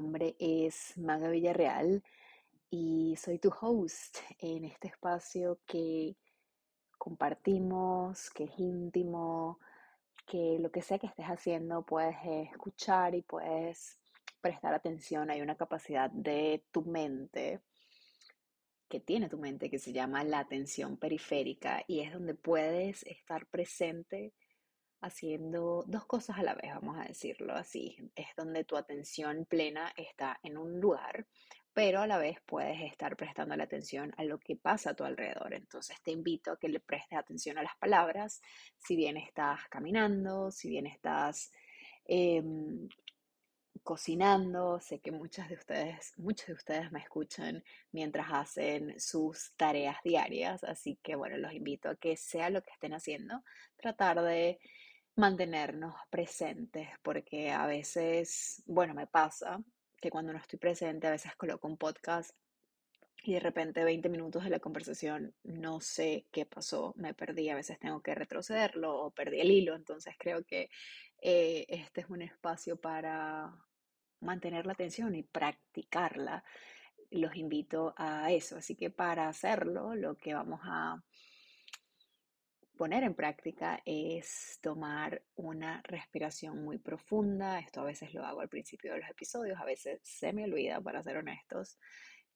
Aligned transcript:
nombre 0.00 0.36
es 0.38 0.96
Maga 0.96 1.28
Villarreal 1.28 2.04
y 2.70 3.16
soy 3.16 3.40
tu 3.40 3.50
host 3.60 4.18
en 4.38 4.64
este 4.64 4.86
espacio 4.86 5.58
que 5.66 6.16
compartimos, 6.96 8.30
que 8.30 8.44
es 8.44 8.52
íntimo, 8.58 9.58
que 10.24 10.60
lo 10.60 10.70
que 10.70 10.82
sea 10.82 11.00
que 11.00 11.08
estés 11.08 11.26
haciendo 11.26 11.84
puedes 11.84 12.14
escuchar 12.24 13.16
y 13.16 13.22
puedes 13.22 13.98
prestar 14.40 14.72
atención. 14.72 15.30
Hay 15.30 15.40
una 15.40 15.56
capacidad 15.56 16.10
de 16.10 16.64
tu 16.70 16.82
mente 16.82 17.60
que 18.88 19.00
tiene 19.00 19.28
tu 19.28 19.36
mente 19.36 19.68
que 19.68 19.80
se 19.80 19.92
llama 19.92 20.22
la 20.22 20.38
atención 20.38 20.96
periférica 20.96 21.82
y 21.88 22.02
es 22.02 22.12
donde 22.12 22.34
puedes 22.34 23.02
estar 23.02 23.46
presente 23.46 24.32
haciendo 25.00 25.84
dos 25.86 26.06
cosas 26.06 26.38
a 26.38 26.42
la 26.42 26.54
vez, 26.54 26.72
vamos 26.74 26.98
a 26.98 27.04
decirlo 27.04 27.54
así. 27.54 27.96
Es 28.14 28.28
donde 28.36 28.64
tu 28.64 28.76
atención 28.76 29.46
plena 29.46 29.92
está 29.96 30.38
en 30.42 30.58
un 30.58 30.80
lugar, 30.80 31.26
pero 31.72 32.00
a 32.00 32.06
la 32.06 32.18
vez 32.18 32.38
puedes 32.44 32.80
estar 32.80 33.16
prestando 33.16 33.54
la 33.56 33.64
atención 33.64 34.12
a 34.16 34.24
lo 34.24 34.38
que 34.38 34.56
pasa 34.56 34.90
a 34.90 34.94
tu 34.94 35.04
alrededor. 35.04 35.54
Entonces 35.54 35.96
te 36.02 36.10
invito 36.10 36.52
a 36.52 36.58
que 36.58 36.68
le 36.68 36.80
prestes 36.80 37.18
atención 37.18 37.58
a 37.58 37.62
las 37.62 37.76
palabras, 37.76 38.42
si 38.78 38.96
bien 38.96 39.16
estás 39.16 39.60
caminando, 39.70 40.50
si 40.50 40.68
bien 40.68 40.86
estás 40.86 41.52
em, 42.04 42.88
cocinando. 43.84 44.80
Sé 44.80 44.98
que 44.98 45.12
muchas 45.12 45.48
de 45.48 45.54
ustedes, 45.54 46.14
muchos 46.16 46.48
de 46.48 46.52
ustedes 46.54 46.90
me 46.90 46.98
escuchan 47.00 47.62
mientras 47.92 48.26
hacen 48.32 48.98
sus 48.98 49.52
tareas 49.56 49.96
diarias, 50.02 50.64
así 50.64 50.98
que 51.02 51.14
bueno, 51.14 51.36
los 51.36 51.52
invito 51.52 51.88
a 51.88 51.96
que 51.96 52.16
sea 52.16 52.50
lo 52.50 52.62
que 52.62 52.72
estén 52.72 52.92
haciendo, 52.92 53.44
tratar 53.76 54.20
de 54.22 54.58
mantenernos 55.18 55.96
presentes, 56.10 56.88
porque 57.02 57.50
a 57.50 57.66
veces, 57.66 58.62
bueno, 58.66 58.94
me 58.94 59.08
pasa 59.08 59.60
que 60.00 60.10
cuando 60.10 60.32
no 60.32 60.38
estoy 60.38 60.60
presente, 60.60 61.08
a 61.08 61.10
veces 61.10 61.34
coloco 61.34 61.66
un 61.66 61.76
podcast 61.76 62.30
y 63.24 63.32
de 63.32 63.40
repente 63.40 63.82
20 63.82 64.08
minutos 64.10 64.44
de 64.44 64.50
la 64.50 64.60
conversación 64.60 65.34
no 65.42 65.80
sé 65.80 66.26
qué 66.30 66.46
pasó, 66.46 66.94
me 66.96 67.14
perdí, 67.14 67.48
a 67.48 67.56
veces 67.56 67.80
tengo 67.80 68.00
que 68.00 68.14
retrocederlo 68.14 68.96
o 68.96 69.10
perdí 69.10 69.40
el 69.40 69.50
hilo, 69.50 69.74
entonces 69.74 70.14
creo 70.16 70.44
que 70.44 70.70
eh, 71.20 71.66
este 71.68 72.02
es 72.02 72.08
un 72.08 72.22
espacio 72.22 72.80
para 72.80 73.52
mantener 74.20 74.66
la 74.66 74.72
atención 74.74 75.16
y 75.16 75.24
practicarla. 75.24 76.44
Los 77.10 77.34
invito 77.34 77.92
a 77.96 78.30
eso, 78.30 78.56
así 78.56 78.76
que 78.76 78.90
para 78.90 79.28
hacerlo 79.28 79.96
lo 79.96 80.16
que 80.16 80.34
vamos 80.34 80.60
a 80.62 81.02
poner 82.78 83.02
en 83.02 83.14
práctica 83.14 83.82
es 83.84 84.58
tomar 84.62 85.20
una 85.34 85.82
respiración 85.82 86.62
muy 86.64 86.78
profunda. 86.78 87.58
Esto 87.58 87.80
a 87.80 87.84
veces 87.84 88.14
lo 88.14 88.24
hago 88.24 88.40
al 88.40 88.48
principio 88.48 88.92
de 88.92 89.00
los 89.00 89.10
episodios, 89.10 89.60
a 89.60 89.64
veces 89.64 90.00
se 90.04 90.32
me 90.32 90.44
olvida, 90.44 90.80
para 90.80 91.02
ser 91.02 91.16
honestos. 91.16 91.76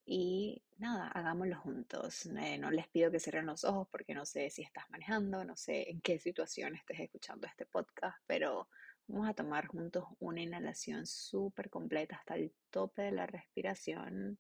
Y 0.05 0.61
nada, 0.79 1.07
hagámoslo 1.09 1.57
juntos. 1.61 2.27
Eh, 2.27 2.59
no 2.59 2.73
les 2.73 2.89
pido 2.89 3.13
que 3.13 3.21
cierren 3.21 3.47
los 3.47 3.63
ojos 3.63 3.87
porque 3.89 4.15
no 4.15 4.27
sé 4.27 4.51
si 4.51 4.63
estás 4.63 4.91
manejando, 4.91 5.45
no 5.45 5.57
sé 5.57 5.89
en 5.89 6.01
qué 6.01 6.19
situación 6.19 6.75
estés 6.75 6.99
escuchando 6.99 7.47
este 7.47 7.65
podcast, 7.65 8.19
pero 8.27 8.69
vamos 9.07 9.29
a 9.29 9.35
tomar 9.35 9.69
juntos 9.69 10.07
una 10.19 10.43
inhalación 10.43 11.07
súper 11.07 11.71
completa 11.71 12.17
hasta 12.17 12.35
el 12.35 12.53
tope 12.71 13.03
de 13.03 13.13
la 13.13 13.27
respiración. 13.27 14.39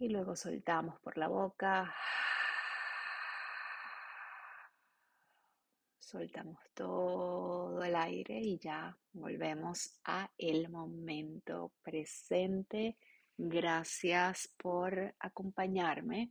Y 0.00 0.08
luego 0.08 0.36
soltamos 0.36 1.00
por 1.00 1.18
la 1.18 1.26
boca. 1.26 1.92
Soltamos 5.98 6.58
todo 6.72 7.82
el 7.82 7.96
aire 7.96 8.38
y 8.38 8.58
ya 8.58 8.96
volvemos 9.12 9.98
a 10.04 10.30
el 10.38 10.68
momento 10.68 11.72
presente. 11.82 12.96
Gracias 13.36 14.54
por 14.56 15.14
acompañarme. 15.18 16.30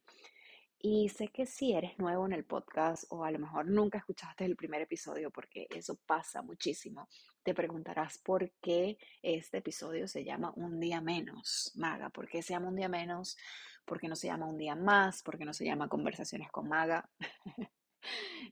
Y 0.89 1.09
sé 1.09 1.27
que 1.27 1.45
si 1.45 1.73
eres 1.73 1.99
nuevo 1.99 2.25
en 2.25 2.31
el 2.31 2.45
podcast 2.45 3.03
o 3.09 3.25
a 3.25 3.31
lo 3.31 3.39
mejor 3.39 3.67
nunca 3.67 3.97
escuchaste 3.97 4.45
el 4.45 4.55
primer 4.55 4.81
episodio, 4.81 5.31
porque 5.31 5.67
eso 5.69 5.99
pasa 6.05 6.41
muchísimo, 6.41 7.09
te 7.43 7.53
preguntarás 7.53 8.17
por 8.19 8.49
qué 8.61 8.97
este 9.21 9.57
episodio 9.57 10.07
se 10.07 10.23
llama 10.23 10.53
Un 10.55 10.79
día 10.79 11.01
menos, 11.01 11.73
Maga. 11.75 12.09
¿Por 12.09 12.29
qué 12.29 12.41
se 12.41 12.53
llama 12.53 12.69
Un 12.69 12.77
día 12.77 12.87
menos? 12.87 13.35
¿Por 13.83 13.99
qué 13.99 14.07
no 14.07 14.15
se 14.15 14.27
llama 14.27 14.47
Un 14.47 14.57
día 14.57 14.75
más? 14.75 15.23
¿Por 15.23 15.37
qué 15.37 15.43
no 15.43 15.53
se 15.53 15.65
llama 15.65 15.89
Conversaciones 15.89 16.49
con 16.51 16.69
Maga? 16.69 17.09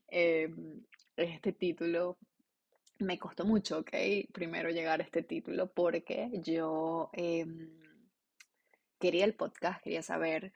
Em, 0.08 0.84
este 1.16 1.52
título 1.54 2.18
me 2.98 3.18
costó 3.18 3.46
mucho, 3.46 3.78
¿ok? 3.78 3.92
Primero 4.30 4.68
llegar 4.68 5.00
a 5.00 5.04
este 5.04 5.22
título 5.22 5.72
porque 5.72 6.28
yo 6.42 7.08
em, 7.14 7.70
quería 8.98 9.24
el 9.24 9.34
podcast, 9.34 9.82
quería 9.82 10.02
saber 10.02 10.52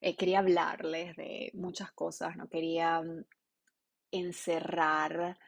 eh, 0.00 0.16
quería 0.16 0.40
hablarles 0.40 1.16
de 1.16 1.50
muchas 1.54 1.92
cosas, 1.92 2.36
no 2.36 2.48
quería 2.48 3.00
mm, 3.02 3.24
encerrar 4.12 5.38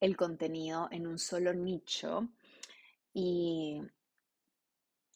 el 0.00 0.16
contenido 0.16 0.88
en 0.90 1.06
un 1.06 1.18
solo 1.18 1.54
nicho. 1.54 2.28
Y 3.12 3.80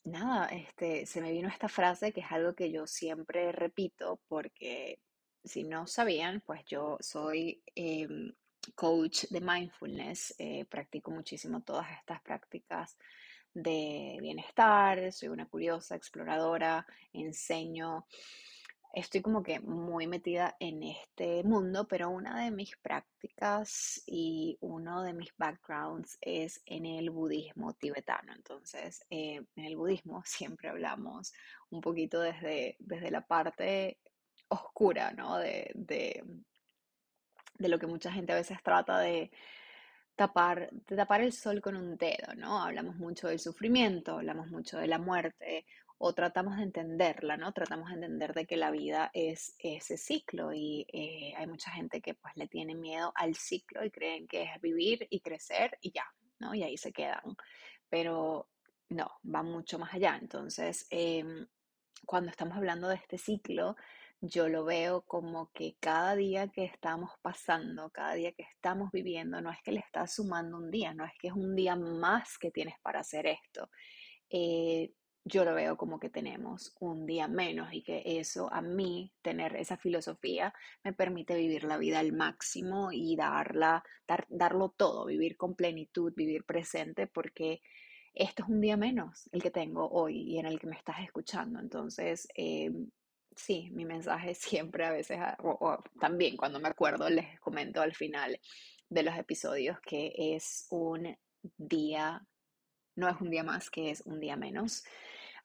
nada, 0.05 0.47
este, 0.47 1.05
se 1.05 1.21
me 1.21 1.31
vino 1.31 1.47
esta 1.49 1.69
frase 1.69 2.11
que 2.11 2.21
es 2.21 2.31
algo 2.31 2.55
que 2.55 2.71
yo 2.71 2.87
siempre 2.87 3.51
repito 3.51 4.19
porque 4.27 4.99
si 5.43 5.63
no 5.63 5.87
sabían, 5.87 6.41
pues 6.41 6.63
yo 6.65 6.97
soy 6.99 7.61
em, 7.75 8.33
coach 8.75 9.25
de 9.29 9.41
mindfulness, 9.41 10.35
eh, 10.37 10.65
practico 10.65 11.11
muchísimo 11.11 11.61
todas 11.61 11.87
estas 11.99 12.21
prácticas 12.21 12.97
de 13.53 14.17
bienestar, 14.21 15.11
soy 15.11 15.29
una 15.29 15.47
curiosa 15.47 15.95
exploradora, 15.95 16.85
enseño 17.11 18.05
estoy 18.93 19.21
como 19.21 19.43
que 19.43 19.59
muy 19.59 20.07
metida 20.07 20.55
en 20.59 20.83
este 20.83 21.43
mundo, 21.43 21.87
pero 21.87 22.09
una 22.09 22.43
de 22.43 22.51
mis 22.51 22.75
prácticas 22.77 24.03
y 24.05 24.57
uno 24.61 25.03
de 25.03 25.13
mis 25.13 25.35
backgrounds 25.37 26.17
es 26.21 26.61
en 26.65 26.85
el 26.85 27.09
budismo 27.09 27.73
tibetano. 27.73 28.33
Entonces, 28.33 29.05
eh, 29.09 29.41
en 29.55 29.65
el 29.65 29.75
budismo 29.77 30.21
siempre 30.25 30.69
hablamos 30.69 31.33
un 31.69 31.81
poquito 31.81 32.19
desde, 32.21 32.75
desde 32.79 33.11
la 33.11 33.21
parte 33.21 33.99
oscura, 34.49 35.11
¿no? 35.11 35.37
De, 35.37 35.71
de, 35.73 36.23
de 37.57 37.69
lo 37.69 37.79
que 37.79 37.87
mucha 37.87 38.11
gente 38.11 38.33
a 38.33 38.35
veces 38.35 38.57
trata 38.63 38.99
de 38.99 39.31
tapar, 40.15 40.69
de 40.71 40.95
tapar 40.95 41.21
el 41.21 41.31
sol 41.31 41.61
con 41.61 41.75
un 41.75 41.97
dedo, 41.97 42.35
¿no? 42.35 42.61
Hablamos 42.61 42.97
mucho 42.97 43.27
del 43.27 43.39
sufrimiento, 43.39 44.17
hablamos 44.17 44.47
mucho 44.49 44.77
de 44.77 44.87
la 44.87 44.99
muerte 44.99 45.65
o 46.03 46.13
tratamos 46.13 46.57
de 46.57 46.63
entenderla, 46.63 47.37
¿no? 47.37 47.53
Tratamos 47.53 47.89
de 47.89 47.93
entender 47.93 48.33
de 48.33 48.47
que 48.47 48.57
la 48.57 48.71
vida 48.71 49.11
es 49.13 49.55
ese 49.59 49.97
ciclo 49.97 50.51
y 50.51 50.87
eh, 50.91 51.35
hay 51.37 51.45
mucha 51.45 51.69
gente 51.69 52.01
que 52.01 52.15
pues 52.15 52.35
le 52.37 52.47
tiene 52.47 52.73
miedo 52.73 53.11
al 53.13 53.35
ciclo 53.35 53.85
y 53.85 53.91
creen 53.91 54.27
que 54.27 54.41
es 54.41 54.59
vivir 54.61 55.05
y 55.11 55.19
crecer 55.19 55.77
y 55.79 55.91
ya, 55.91 56.11
¿no? 56.39 56.55
Y 56.55 56.63
ahí 56.63 56.75
se 56.75 56.91
quedan. 56.91 57.37
Pero 57.87 58.49
no, 58.89 59.11
va 59.23 59.43
mucho 59.43 59.77
más 59.77 59.93
allá. 59.93 60.17
Entonces, 60.19 60.87
em, 60.89 61.45
cuando 62.07 62.31
estamos 62.31 62.57
hablando 62.57 62.87
de 62.87 62.95
este 62.95 63.19
ciclo, 63.19 63.75
yo 64.21 64.49
lo 64.49 64.65
veo 64.65 65.03
como 65.03 65.51
que 65.51 65.75
cada 65.79 66.15
día 66.15 66.47
que 66.47 66.65
estamos 66.65 67.11
pasando, 67.21 67.91
cada 67.91 68.15
día 68.15 68.31
que 68.31 68.43
estamos 68.43 68.91
viviendo, 68.91 69.39
no 69.39 69.51
es 69.51 69.61
que 69.61 69.71
le 69.71 69.81
estás 69.81 70.15
sumando 70.15 70.57
un 70.57 70.71
día, 70.71 70.95
no 70.95 71.05
es 71.05 71.13
que 71.19 71.27
es 71.27 71.33
un 71.33 71.55
día 71.55 71.75
más 71.75 72.39
que 72.39 72.49
tienes 72.49 72.79
para 72.81 73.01
hacer 73.01 73.27
esto. 73.27 73.69
Eh, 74.31 74.93
yo 75.23 75.45
lo 75.45 75.53
veo 75.53 75.77
como 75.77 75.99
que 75.99 76.09
tenemos 76.09 76.75
un 76.79 77.05
día 77.05 77.27
menos 77.27 77.73
y 77.73 77.83
que 77.83 78.01
eso 78.05 78.51
a 78.51 78.61
mí, 78.61 79.13
tener 79.21 79.55
esa 79.55 79.77
filosofía, 79.77 80.53
me 80.83 80.93
permite 80.93 81.35
vivir 81.35 81.63
la 81.63 81.77
vida 81.77 81.99
al 81.99 82.11
máximo 82.11 82.91
y 82.91 83.15
darla, 83.15 83.83
dar, 84.07 84.25
darlo 84.29 84.69
todo, 84.69 85.05
vivir 85.05 85.37
con 85.37 85.55
plenitud, 85.55 86.13
vivir 86.15 86.43
presente, 86.43 87.07
porque 87.07 87.61
esto 88.13 88.43
es 88.43 88.49
un 88.49 88.61
día 88.61 88.77
menos 88.77 89.29
el 89.31 89.41
que 89.41 89.51
tengo 89.51 89.89
hoy 89.89 90.17
y 90.21 90.39
en 90.39 90.47
el 90.47 90.59
que 90.59 90.67
me 90.67 90.75
estás 90.75 90.99
escuchando. 91.01 91.59
Entonces, 91.59 92.27
eh, 92.35 92.71
sí, 93.35 93.69
mi 93.73 93.85
mensaje 93.85 94.33
siempre 94.35 94.85
a 94.85 94.91
veces, 94.91 95.19
o 95.43 95.83
también 95.99 96.35
cuando 96.35 96.59
me 96.59 96.69
acuerdo, 96.69 97.09
les 97.09 97.39
comento 97.39 97.81
al 97.81 97.93
final 97.93 98.39
de 98.89 99.03
los 99.03 99.17
episodios 99.17 99.79
que 99.81 100.13
es 100.17 100.67
un 100.69 101.15
día 101.57 102.27
no 102.95 103.09
es 103.09 103.19
un 103.21 103.29
día 103.29 103.43
más, 103.43 103.69
que 103.69 103.89
es 103.89 104.01
un 104.01 104.19
día 104.19 104.35
menos. 104.35 104.83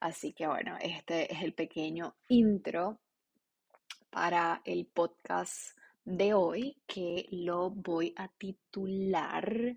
Así 0.00 0.32
que 0.32 0.46
bueno, 0.46 0.76
este 0.80 1.32
es 1.32 1.42
el 1.42 1.54
pequeño 1.54 2.16
intro 2.28 3.00
para 4.10 4.62
el 4.64 4.86
podcast 4.86 5.76
de 6.04 6.34
hoy 6.34 6.82
que 6.86 7.26
lo 7.30 7.70
voy 7.70 8.14
a 8.16 8.28
titular. 8.28 9.76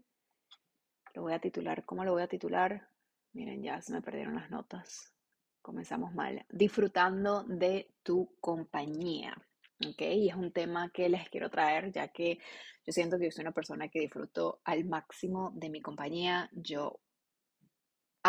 Lo 1.13 1.21
voy 1.23 1.33
a 1.33 1.39
titular, 1.39 1.85
¿cómo 1.85 2.03
lo 2.03 2.13
voy 2.13 2.21
a 2.21 2.27
titular? 2.27 2.87
Miren, 3.33 3.63
ya 3.63 3.81
se 3.81 3.93
me 3.93 4.01
perdieron 4.01 4.35
las 4.35 4.49
notas. 4.49 5.13
Comenzamos 5.61 6.13
mal. 6.13 6.45
Disfrutando 6.49 7.43
de 7.43 7.91
tu 8.03 8.35
compañía. 8.39 9.35
¿ok? 9.87 10.01
Y 10.01 10.29
es 10.29 10.35
un 10.35 10.51
tema 10.51 10.89
que 10.89 11.09
les 11.09 11.29
quiero 11.29 11.49
traer, 11.49 11.91
ya 11.91 12.09
que 12.09 12.39
yo 12.85 12.93
siento 12.93 13.17
que 13.17 13.25
yo 13.25 13.31
soy 13.31 13.43
una 13.43 13.51
persona 13.51 13.87
que 13.89 13.99
disfruto 13.99 14.61
al 14.63 14.85
máximo 14.85 15.51
de 15.55 15.69
mi 15.69 15.81
compañía. 15.81 16.49
Yo 16.53 16.99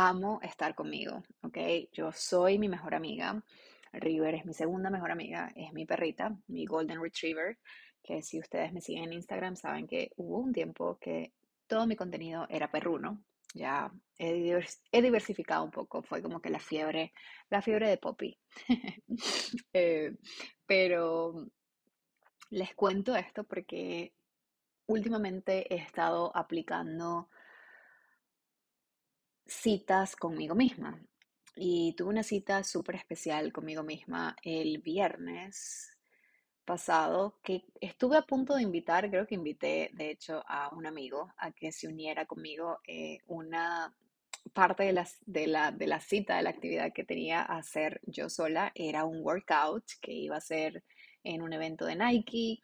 amo 0.09 0.41
estar 0.43 0.75
conmigo, 0.75 1.23
¿ok? 1.43 1.59
Yo 1.93 2.11
soy 2.13 2.59
mi 2.59 2.69
mejor 2.69 2.95
amiga. 2.95 3.43
River 3.93 4.35
es 4.37 4.47
mi 4.47 4.55
segunda 4.55 4.89
mejor 4.89 5.11
amiga, 5.11 5.51
es 5.57 5.73
mi 5.73 5.85
perrita, 5.85 6.37
mi 6.47 6.65
Golden 6.65 7.03
Retriever, 7.03 7.59
que 8.03 8.23
si 8.23 8.39
ustedes 8.39 8.73
me 8.73 8.81
siguen 8.81 9.05
en 9.05 9.15
Instagram 9.15 9.57
saben 9.57 9.87
que 9.87 10.13
hubo 10.17 10.39
un 10.39 10.53
tiempo 10.53 10.97
que 11.01 11.33
todo 11.67 11.87
mi 11.87 11.97
contenido 11.97 12.47
era 12.49 12.71
perruno. 12.71 13.23
Ya 13.53 13.91
he, 14.17 15.03
diversificado 15.03 15.65
un 15.65 15.73
poco, 15.73 16.03
fue 16.03 16.23
como 16.23 16.41
que 16.41 16.51
la 16.51 16.61
fiebre, 16.61 17.13
la 17.49 17.61
fiebre 17.63 17.89
de 17.89 17.99
Poppy. 17.99 18.39
Eh, 19.73 20.13
pero 20.67 21.47
les 22.51 22.75
cuento 22.75 23.17
esto 23.17 23.45
porque 23.45 24.13
últimamente 24.87 25.73
he 25.73 25.79
estado 25.79 26.31
aplicando 26.37 27.29
citas 29.51 30.17
conmigo 30.17 30.55
misma. 30.55 30.99
Y 31.57 31.95
tuve 31.97 32.11
una 32.11 32.23
cita 32.23 32.63
súper 32.63 32.95
especial 32.95 33.53
conmigo 33.53 33.83
misma 33.83 34.37
el 34.43 34.79
viernes 34.79 35.91
pasado 36.65 37.41
que 37.43 37.65
estuve 37.81 38.17
a 38.17 38.23
punto 38.23 38.55
de 38.55 38.63
invitar, 38.63 39.11
creo 39.11 39.27
que 39.27 39.35
invité 39.35 39.91
de 39.93 40.11
hecho 40.11 40.45
a 40.47 40.73
un 40.75 40.87
amigo 40.87 41.33
a 41.37 41.51
que 41.51 41.73
se 41.73 41.89
uniera 41.89 42.27
conmigo. 42.27 42.79
Eh, 42.87 43.19
una 43.27 43.93
parte 44.53 44.85
de, 44.85 44.93
las, 44.93 45.19
de, 45.27 45.47
la, 45.49 45.73
de 45.73 45.87
la 45.87 46.01
cita, 46.01 46.37
de 46.37 46.43
la 46.43 46.51
actividad 46.51 46.93
que 46.93 47.05
tenía 47.05 47.43
a 47.43 47.59
hacer 47.59 48.01
yo 48.05 48.31
sola 48.31 48.73
era 48.75 49.05
un 49.05 49.21
workout 49.21 49.85
que 50.01 50.13
iba 50.13 50.37
a 50.37 50.41
ser 50.41 50.85
en 51.25 51.43
un 51.43 51.53
evento 51.53 51.85
de 51.87 51.97
Nike 51.97 52.61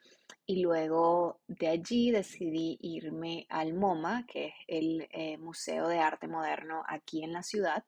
y 0.47 0.63
luego 0.63 1.41
de 1.47 1.69
allí 1.69 2.11
decidí 2.11 2.79
irme 2.81 3.47
al 3.49 3.75
MoMA, 3.75 4.27
que 4.27 4.47
es 4.47 4.55
el 4.69 5.09
eh, 5.11 5.39
Museo 5.39 5.89
de 5.89 5.99
Arte 5.99 6.29
Moderno 6.29 6.83
aquí 6.89 7.23
en 7.23 7.33
la 7.33 7.43
ciudad. 7.43 7.85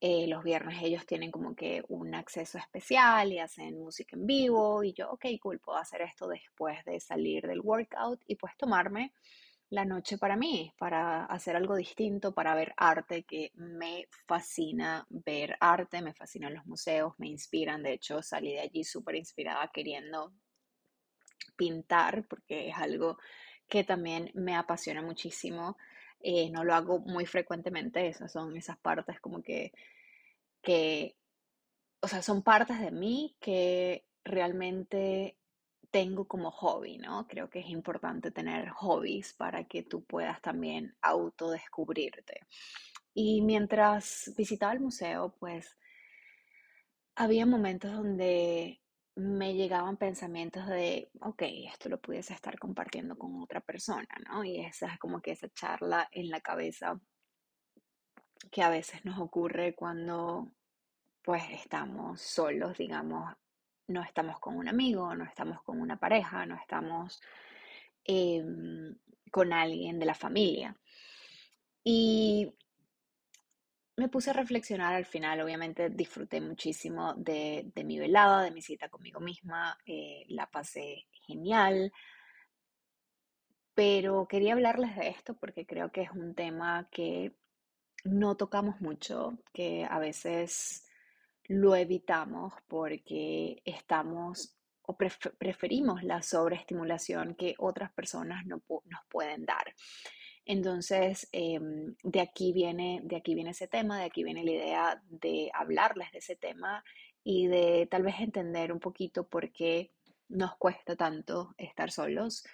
Eh, 0.00 0.26
los 0.26 0.44
viernes 0.44 0.82
ellos 0.82 1.06
tienen 1.06 1.30
como 1.30 1.54
que 1.54 1.82
un 1.88 2.14
acceso 2.14 2.58
especial 2.58 3.32
y 3.32 3.38
hacen 3.38 3.78
música 3.78 4.16
en 4.16 4.26
vivo 4.26 4.84
y 4.84 4.92
yo, 4.92 5.10
ok, 5.10 5.26
cool, 5.40 5.60
puedo 5.60 5.78
hacer 5.78 6.02
esto 6.02 6.28
después 6.28 6.84
de 6.84 7.00
salir 7.00 7.46
del 7.46 7.60
workout 7.60 8.20
y 8.26 8.36
pues 8.36 8.56
tomarme 8.56 9.12
la 9.74 9.84
noche 9.84 10.18
para 10.18 10.36
mí, 10.36 10.72
para 10.78 11.24
hacer 11.24 11.56
algo 11.56 11.74
distinto, 11.74 12.32
para 12.32 12.54
ver 12.54 12.72
arte, 12.76 13.24
que 13.24 13.50
me 13.56 14.08
fascina 14.26 15.04
ver 15.10 15.56
arte, 15.58 16.00
me 16.00 16.14
fascinan 16.14 16.54
los 16.54 16.64
museos, 16.64 17.14
me 17.18 17.26
inspiran. 17.26 17.82
De 17.82 17.94
hecho, 17.94 18.22
salí 18.22 18.52
de 18.52 18.60
allí 18.60 18.84
súper 18.84 19.16
inspirada 19.16 19.68
queriendo 19.72 20.32
pintar, 21.56 22.24
porque 22.28 22.68
es 22.68 22.76
algo 22.76 23.18
que 23.68 23.82
también 23.82 24.30
me 24.34 24.54
apasiona 24.54 25.02
muchísimo. 25.02 25.76
Eh, 26.20 26.50
no 26.50 26.62
lo 26.62 26.74
hago 26.74 27.00
muy 27.00 27.26
frecuentemente, 27.26 28.06
esas 28.06 28.32
son 28.32 28.56
esas 28.56 28.78
partes 28.78 29.20
como 29.20 29.42
que, 29.42 29.72
que, 30.62 31.16
o 32.00 32.06
sea, 32.06 32.22
son 32.22 32.42
partes 32.42 32.78
de 32.80 32.92
mí 32.92 33.36
que 33.40 34.06
realmente 34.22 35.36
tengo 35.94 36.26
como 36.26 36.50
hobby, 36.50 36.98
¿no? 36.98 37.28
Creo 37.28 37.48
que 37.48 37.60
es 37.60 37.68
importante 37.68 38.32
tener 38.32 38.68
hobbies 38.70 39.32
para 39.32 39.62
que 39.62 39.84
tú 39.84 40.02
puedas 40.02 40.42
también 40.42 40.92
autodescubrirte. 41.00 42.40
Y 43.14 43.42
mientras 43.42 44.34
visitaba 44.36 44.72
el 44.72 44.80
museo, 44.80 45.36
pues 45.38 45.78
había 47.14 47.46
momentos 47.46 47.92
donde 47.92 48.82
me 49.14 49.54
llegaban 49.54 49.96
pensamientos 49.96 50.66
de, 50.66 51.12
ok, 51.20 51.42
esto 51.72 51.88
lo 51.88 52.00
pudiese 52.00 52.34
estar 52.34 52.58
compartiendo 52.58 53.16
con 53.16 53.40
otra 53.40 53.60
persona, 53.60 54.08
¿no? 54.28 54.42
Y 54.42 54.64
esa 54.64 54.88
es 54.88 54.98
como 54.98 55.20
que 55.20 55.30
esa 55.30 55.48
charla 55.50 56.08
en 56.10 56.28
la 56.28 56.40
cabeza 56.40 57.00
que 58.50 58.62
a 58.62 58.68
veces 58.68 59.04
nos 59.04 59.20
ocurre 59.20 59.76
cuando 59.76 60.50
pues 61.22 61.44
estamos 61.52 62.20
solos, 62.20 62.76
digamos, 62.76 63.32
no 63.88 64.02
estamos 64.02 64.38
con 64.40 64.56
un 64.56 64.68
amigo, 64.68 65.14
no 65.14 65.24
estamos 65.24 65.62
con 65.62 65.80
una 65.80 65.98
pareja, 65.98 66.46
no 66.46 66.56
estamos 66.56 67.20
em, 68.04 68.96
con 69.30 69.52
alguien 69.52 69.98
de 69.98 70.06
la 70.06 70.14
familia. 70.14 70.76
Y 71.82 72.52
me 73.96 74.08
puse 74.08 74.30
a 74.30 74.32
reflexionar 74.32 74.94
al 74.94 75.04
final, 75.04 75.40
obviamente 75.40 75.90
disfruté 75.90 76.40
muchísimo 76.40 77.14
de, 77.14 77.70
mi 77.84 77.98
velada, 77.98 78.42
de 78.42 78.50
mi 78.50 78.62
cita 78.62 78.88
conmigo 78.88 79.20
misma, 79.20 79.78
eh, 79.86 80.24
la 80.28 80.50
pasé 80.50 81.06
genial, 81.26 81.92
pero 83.74 84.26
quería 84.26 84.54
hablarles 84.54 84.96
de 84.96 85.08
esto 85.08 85.34
porque 85.34 85.66
creo 85.66 85.90
que 85.92 86.02
es 86.02 86.10
un 86.10 86.34
tema 86.34 86.88
que 86.90 87.34
no 88.04 88.36
tocamos 88.36 88.80
mucho, 88.80 89.38
que 89.52 89.86
a 89.88 89.98
veces 89.98 90.83
lo 91.48 91.74
evitamos 91.76 92.54
porque 92.68 93.62
estamos 93.64 94.56
o 94.86 94.96
preferimos 94.96 96.02
la 96.02 96.22
sobreestimulación 96.22 97.34
que 97.34 97.54
otras 97.58 97.90
personas 97.92 98.44
no 98.44 98.62
nos 98.68 99.00
pueden 99.08 99.46
dar. 99.46 99.74
Entonces, 100.44 101.26
em, 101.32 101.94
de, 102.02 102.20
aquí 102.20 102.52
viene, 102.52 103.00
de 103.02 103.16
aquí 103.16 103.34
viene 103.34 103.50
ese 103.50 103.66
tema, 103.66 103.98
de 103.98 104.04
aquí 104.04 104.22
viene 104.22 104.44
la 104.44 104.50
idea 104.50 105.02
de 105.08 105.50
hablarles 105.54 106.12
de 106.12 106.18
ese 106.18 106.36
tema 106.36 106.84
y 107.22 107.46
de 107.46 107.88
tal 107.90 108.02
vez 108.02 108.20
entender 108.20 108.72
un 108.72 108.80
poquito 108.80 109.26
por 109.26 109.50
qué 109.52 109.90
nos 110.28 110.56
cuesta 110.56 110.96
tanto 110.96 111.54
estar 111.56 111.90
solos 111.90 112.44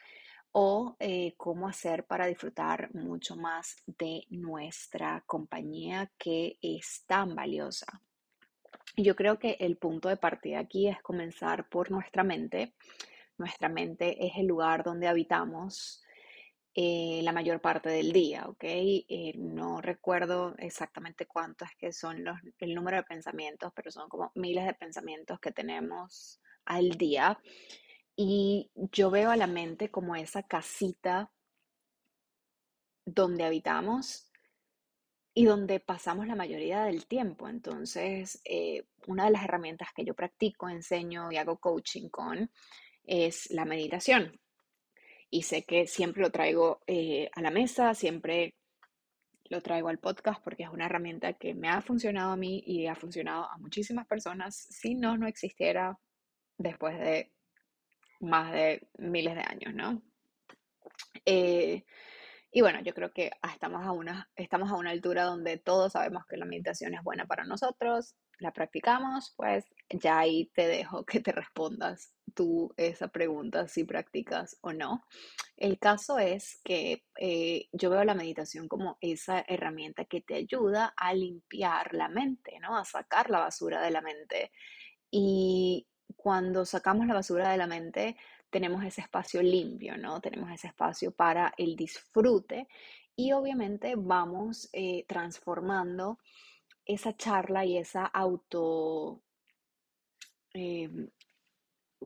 o 0.53 0.97
eh, 1.01 1.35
cómo 1.37 1.69
hacer 1.69 2.07
para 2.07 2.27
disfrutar 2.27 2.95
mucho 2.95 3.37
más 3.37 3.77
de 3.87 4.25
nuestra 4.31 5.23
compañía 5.27 6.11
que 6.17 6.59
es 6.63 7.05
tan 7.07 7.35
valiosa. 7.35 8.01
Yo 8.97 9.17
creo 9.17 9.39
que 9.39 9.57
el 9.61 9.77
punto 9.77 10.09
de 10.09 10.17
partida 10.17 10.59
aquí 10.59 10.89
es 10.89 11.01
comenzar 11.03 11.69
por 11.69 11.91
nuestra 11.91 12.25
mente. 12.25 12.75
Nuestra 13.39 13.69
mente 13.69 14.27
es 14.27 14.33
el 14.37 14.47
lugar 14.47 14.85
donde 14.85 15.09
habitamos 15.09 16.03
eh, 16.75 17.21
la 17.25 17.33
mayor 17.33 17.61
parte 17.61 17.89
del 17.89 18.13
día, 18.13 18.47
¿ok? 18.47 18.63
Eh, 18.63 19.33
no 19.37 19.81
recuerdo 19.81 20.55
exactamente 20.59 21.27
cuánto 21.27 21.65
es 21.65 21.73
que 21.77 21.93
son 21.93 22.23
los, 22.23 22.39
el 22.59 22.75
número 22.75 22.99
de 22.99 23.03
pensamientos, 23.03 23.73
pero 23.75 23.91
son 23.91 24.09
como 24.09 24.31
miles 24.37 24.67
de 24.67 24.75
pensamientos 24.75 25.41
que 25.41 25.51
tenemos 25.51 26.41
al 26.65 26.91
día. 26.91 27.39
Y 28.15 28.71
yo 28.75 29.11
veo 29.11 29.31
a 29.31 29.37
la 29.37 29.47
mente 29.47 29.91
como 29.91 30.15
esa 30.15 30.43
casita 30.43 31.33
donde 33.05 33.45
habitamos 33.45 34.30
y 35.33 35.45
donde 35.45 35.81
pasamos 35.81 36.27
la 36.27 36.35
mayoría 36.35 36.85
del 36.85 37.07
tiempo. 37.07 37.49
Entonces, 37.49 38.41
eh, 38.45 38.85
una 39.07 39.27
de 39.27 39.31
las 39.31 39.45
herramientas 39.45 39.89
que 39.95 40.05
yo 40.05 40.15
practico, 40.15 40.69
enseño 40.69 41.31
y 41.31 41.37
hago 41.37 41.59
coaching 41.59 42.09
con 42.09 42.51
es 43.05 43.51
la 43.51 43.65
meditación. 43.65 44.41
Y 45.31 45.43
sé 45.43 45.63
que 45.65 45.87
siempre 45.87 46.23
lo 46.23 46.31
traigo 46.31 46.81
eh, 46.87 47.31
a 47.33 47.41
la 47.41 47.51
mesa, 47.51 47.95
siempre 47.95 48.57
lo 49.45 49.61
traigo 49.61 49.89
al 49.89 49.99
podcast 49.99 50.43
porque 50.43 50.65
es 50.65 50.69
una 50.71 50.87
herramienta 50.87 51.33
que 51.35 51.55
me 51.55 51.69
ha 51.69 51.81
funcionado 51.83 52.33
a 52.33 52.37
mí 52.37 52.63
y 52.67 52.87
ha 52.87 52.95
funcionado 52.95 53.45
a 53.45 53.59
muchísimas 53.59 54.07
personas. 54.07 54.57
Si 54.57 54.95
no, 54.95 55.17
no 55.17 55.27
existiera 55.27 55.99
después 56.57 56.99
de 56.99 57.33
más 58.21 58.53
de 58.53 58.89
miles 58.99 59.35
de 59.35 59.41
años, 59.41 59.75
¿no? 59.75 60.03
Eh, 61.25 61.85
y 62.53 62.63
bueno, 62.63 62.81
yo 62.83 62.93
creo 62.95 63.13
que 63.13 63.31
estamos 63.53 63.87
a, 63.87 63.93
una, 63.93 64.29
estamos 64.35 64.71
a 64.71 64.77
una 64.77 64.91
altura 64.91 65.25
donde 65.25 65.59
todos 65.59 65.93
sabemos 65.93 66.25
que 66.27 66.37
la 66.37 66.47
meditación 66.47 66.95
es 66.95 67.03
buena 67.03 67.27
para 67.27 67.45
nosotros, 67.45 68.17
la 68.39 68.53
practicamos, 68.53 69.35
pues 69.37 69.65
ya 69.89 70.19
ahí 70.19 70.51
te 70.55 70.67
dejo 70.67 71.05
que 71.05 71.21
te 71.21 71.33
respondas 71.33 72.13
tú 72.35 72.73
esa 72.77 73.09
pregunta 73.09 73.69
si 73.69 73.85
practicas 73.85 74.57
o 74.63 74.73
no. 74.73 75.05
El 75.57 75.79
caso 75.79 76.19
es 76.19 76.61
que 76.65 77.05
eh, 77.19 77.69
yo 77.73 77.91
veo 77.91 78.03
la 78.05 78.15
meditación 78.15 78.67
como 78.67 78.99
esa 79.01 79.45
herramienta 79.47 80.05
que 80.05 80.21
te 80.21 80.35
ayuda 80.35 80.93
a 80.97 81.15
limpiar 81.15 81.95
la 81.95 82.09
mente, 82.09 82.59
¿no? 82.61 82.77
A 82.77 82.85
sacar 82.85 83.31
la 83.31 83.41
basura 83.41 83.83
de 83.83 83.91
la 83.91 84.01
mente. 84.01 84.51
Y 85.11 85.87
cuando 86.17 86.65
sacamos 86.65 87.07
la 87.07 87.15
basura 87.15 87.51
de 87.51 87.59
la 87.59 87.67
mente, 87.67 88.17
tenemos 88.51 88.85
ese 88.85 89.01
espacio 89.01 89.43
limpio, 89.43 89.97
¿no? 89.97 90.21
Tenemos 90.21 90.51
ese 90.51 90.69
espacio 90.69 91.13
para 91.13 91.53
el 91.57 91.77
disfrute 91.77 92.69
y 93.17 93.33
obviamente 93.33 93.95
vamos 93.97 94.69
eh, 94.73 95.05
transformando 95.07 96.19
esa 96.85 97.17
charla 97.17 97.65
y 97.65 97.79
esa 97.79 98.07
auto, 98.07 99.23
em, 100.53 101.11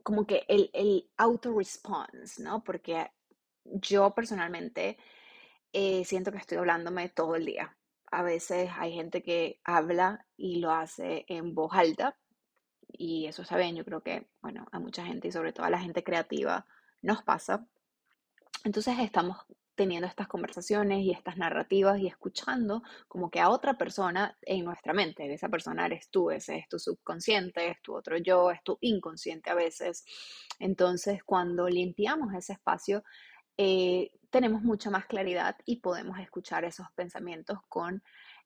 como 0.03 0.25
que 0.27 0.45
el, 0.47 0.69
el 0.73 1.09
auto 1.17 1.57
response, 1.57 2.41
¿no? 2.43 2.63
Porque 2.63 3.11
yo 3.63 4.11
personalmente 4.13 4.97
eh, 5.73 6.05
siento 6.05 6.31
que 6.31 6.37
estoy 6.37 6.57
hablándome 6.57 7.09
todo 7.09 7.35
el 7.35 7.45
día. 7.45 7.75
A 8.11 8.23
veces 8.23 8.69
hay 8.77 8.93
gente 8.93 9.23
que 9.23 9.59
habla 9.63 10.25
y 10.37 10.59
lo 10.59 10.71
hace 10.71 11.25
en 11.27 11.55
voz 11.55 11.73
alta 11.73 12.17
y 12.97 13.27
eso 13.27 13.41
está 13.41 13.57
bien, 13.57 13.75
yo 13.75 13.85
creo 13.85 14.01
que, 14.01 14.27
bueno, 14.41 14.65
a 14.71 14.79
mucha 14.79 15.05
gente 15.05 15.27
y 15.27 15.31
sobre 15.31 15.53
todo 15.53 15.65
a 15.65 15.69
la 15.69 15.79
gente 15.79 16.03
creativa 16.03 16.65
nos 17.01 17.23
pasa. 17.23 17.67
Entonces 18.63 18.97
estamos 18.99 19.37
teniendo 19.75 20.07
estas 20.07 20.27
conversaciones 20.27 20.99
y 21.03 21.11
estas 21.11 21.37
narrativas 21.37 21.99
y 21.99 22.07
escuchando 22.07 22.81
como 23.07 23.29
que 23.29 23.41
a 23.41 23.49
otra 23.49 23.77
persona 23.77 24.37
en 24.41 24.63
nuestra 24.65 24.93
mente. 24.93 25.31
Esa 25.31 25.49
persona 25.49 25.85
eres 25.85 26.09
tú, 26.09 26.31
ese 26.31 26.57
es 26.57 26.69
tu 26.69 26.79
subconsciente, 26.79 27.69
es 27.69 27.81
tu 27.81 27.93
otro 27.93 28.17
yo, 28.17 28.51
es 28.51 28.63
tu 28.63 28.77
inconsciente 28.81 29.49
a 29.49 29.53
veces. 29.53 30.05
Entonces, 30.59 31.23
cuando 31.23 31.67
limpiamos 31.67 32.33
ese 32.33 32.53
espacio, 32.53 33.03
eh, 33.57 34.11
tenemos 34.29 34.61
mucha 34.63 34.89
más 34.89 35.05
claridad 35.05 35.57
y 35.65 35.77
podemos 35.81 36.17
escuchar 36.19 36.65
esos 36.65 36.87
pensamientos 36.95 37.59
con, 37.67 38.01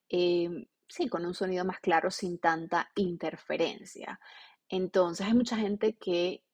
eh, 0.08 0.66
sí, 0.90 1.08
con 1.08 1.24
un 1.24 1.34
sonido 1.34 1.64
más 1.64 1.80
claro 1.80 2.10
sin 2.10 2.38
tanta 2.38 2.90
interferencia. 2.96 4.20
Entonces, 4.68 5.26
hay 5.26 5.34
mucha 5.34 5.56
gente 5.56 5.96
que 5.96 6.44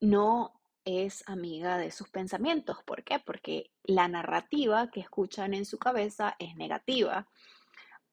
no 0.00 0.60
es 0.84 1.22
amiga 1.28 1.78
de 1.78 1.90
sus 1.92 2.08
pensamientos. 2.08 2.78
¿Por 2.84 3.04
qué? 3.04 3.20
Porque 3.20 3.70
la 3.84 4.08
narrativa 4.08 4.90
que 4.90 5.00
escuchan 5.00 5.54
en 5.54 5.64
su 5.64 5.78
cabeza 5.78 6.36
es 6.38 6.56
negativa 6.56 7.28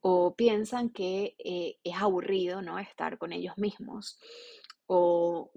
o 0.02 0.36
piensan 0.36 0.90
que 0.90 1.36
eh, 1.40 1.80
es 1.84 1.96
aburrido, 1.96 2.62
¿no? 2.62 2.78
Estar 2.78 3.18
con 3.18 3.34
ellos 3.34 3.58
mismos. 3.58 4.20
O 4.86 5.52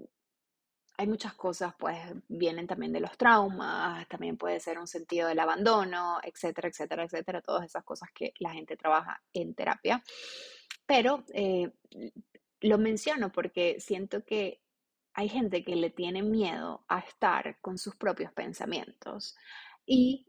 hay 1.01 1.07
muchas 1.07 1.33
cosas, 1.33 1.73
pues 1.79 1.97
vienen 2.27 2.67
también 2.67 2.93
de 2.93 2.99
los 2.99 3.17
traumas, 3.17 4.07
también 4.07 4.37
puede 4.37 4.59
ser 4.59 4.77
un 4.77 4.85
sentido 4.85 5.27
del 5.27 5.39
abandono, 5.39 6.19
etcétera, 6.21 6.69
etcétera, 6.69 7.05
etcétera, 7.05 7.41
todas 7.41 7.65
esas 7.65 7.83
cosas 7.83 8.09
que 8.13 8.35
la 8.37 8.51
gente 8.51 8.77
trabaja 8.77 9.19
en 9.33 9.55
terapia. 9.55 10.03
Pero 10.85 11.23
eh, 11.33 11.71
lo 12.59 12.77
menciono 12.77 13.31
porque 13.31 13.79
siento 13.79 14.23
que 14.23 14.61
hay 15.13 15.27
gente 15.27 15.63
que 15.63 15.75
le 15.75 15.89
tiene 15.89 16.21
miedo 16.21 16.85
a 16.87 16.99
estar 16.99 17.59
con 17.61 17.79
sus 17.79 17.95
propios 17.95 18.31
pensamientos 18.33 19.35
y 19.87 20.27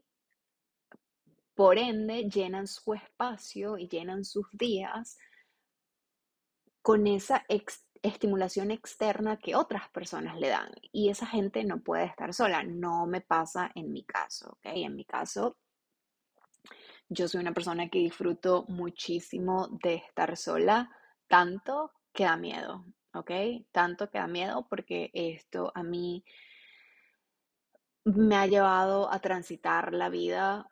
por 1.53 1.77
ende 1.77 2.27
llenan 2.31 2.65
su 2.65 2.95
espacio 2.95 3.77
y 3.77 3.87
llenan 3.87 4.25
sus 4.25 4.47
días 4.51 5.19
con 6.81 7.05
esa 7.05 7.45
estimulación 8.03 8.69
externa 8.69 9.37
que 9.37 9.55
otras 9.55 9.89
personas 9.89 10.37
le 10.37 10.49
dan. 10.49 10.69
Y 10.91 11.09
esa 11.09 11.25
gente 11.25 11.63
no 11.63 11.81
puede 11.81 12.05
estar 12.05 12.33
sola. 12.33 12.61
No 12.63 13.07
me 13.07 13.21
pasa 13.21 13.71
en 13.73 13.91
mi 13.91 14.03
caso, 14.03 14.51
¿ok? 14.51 14.65
En 14.65 14.95
mi 14.95 15.05
caso, 15.05 15.57
yo 17.09 17.27
soy 17.27 17.41
una 17.41 17.53
persona 17.53 17.89
que 17.89 17.99
disfruto 17.99 18.65
muchísimo 18.67 19.69
de 19.83 19.95
estar 19.95 20.37
sola, 20.37 20.91
tanto 21.27 21.91
que 22.13 22.25
da 22.25 22.37
miedo. 22.37 22.85
¿ok? 23.13 23.31
Tanto 23.71 24.09
que 24.09 24.17
da 24.17 24.27
miedo 24.27 24.67
porque 24.69 25.11
esto 25.13 25.71
a 25.75 25.83
mí 25.83 26.23
me 28.05 28.35
ha 28.35 28.47
llevado 28.47 29.11
a 29.11 29.19
transitar 29.19 29.93
la 29.93 30.09
vida 30.09 30.69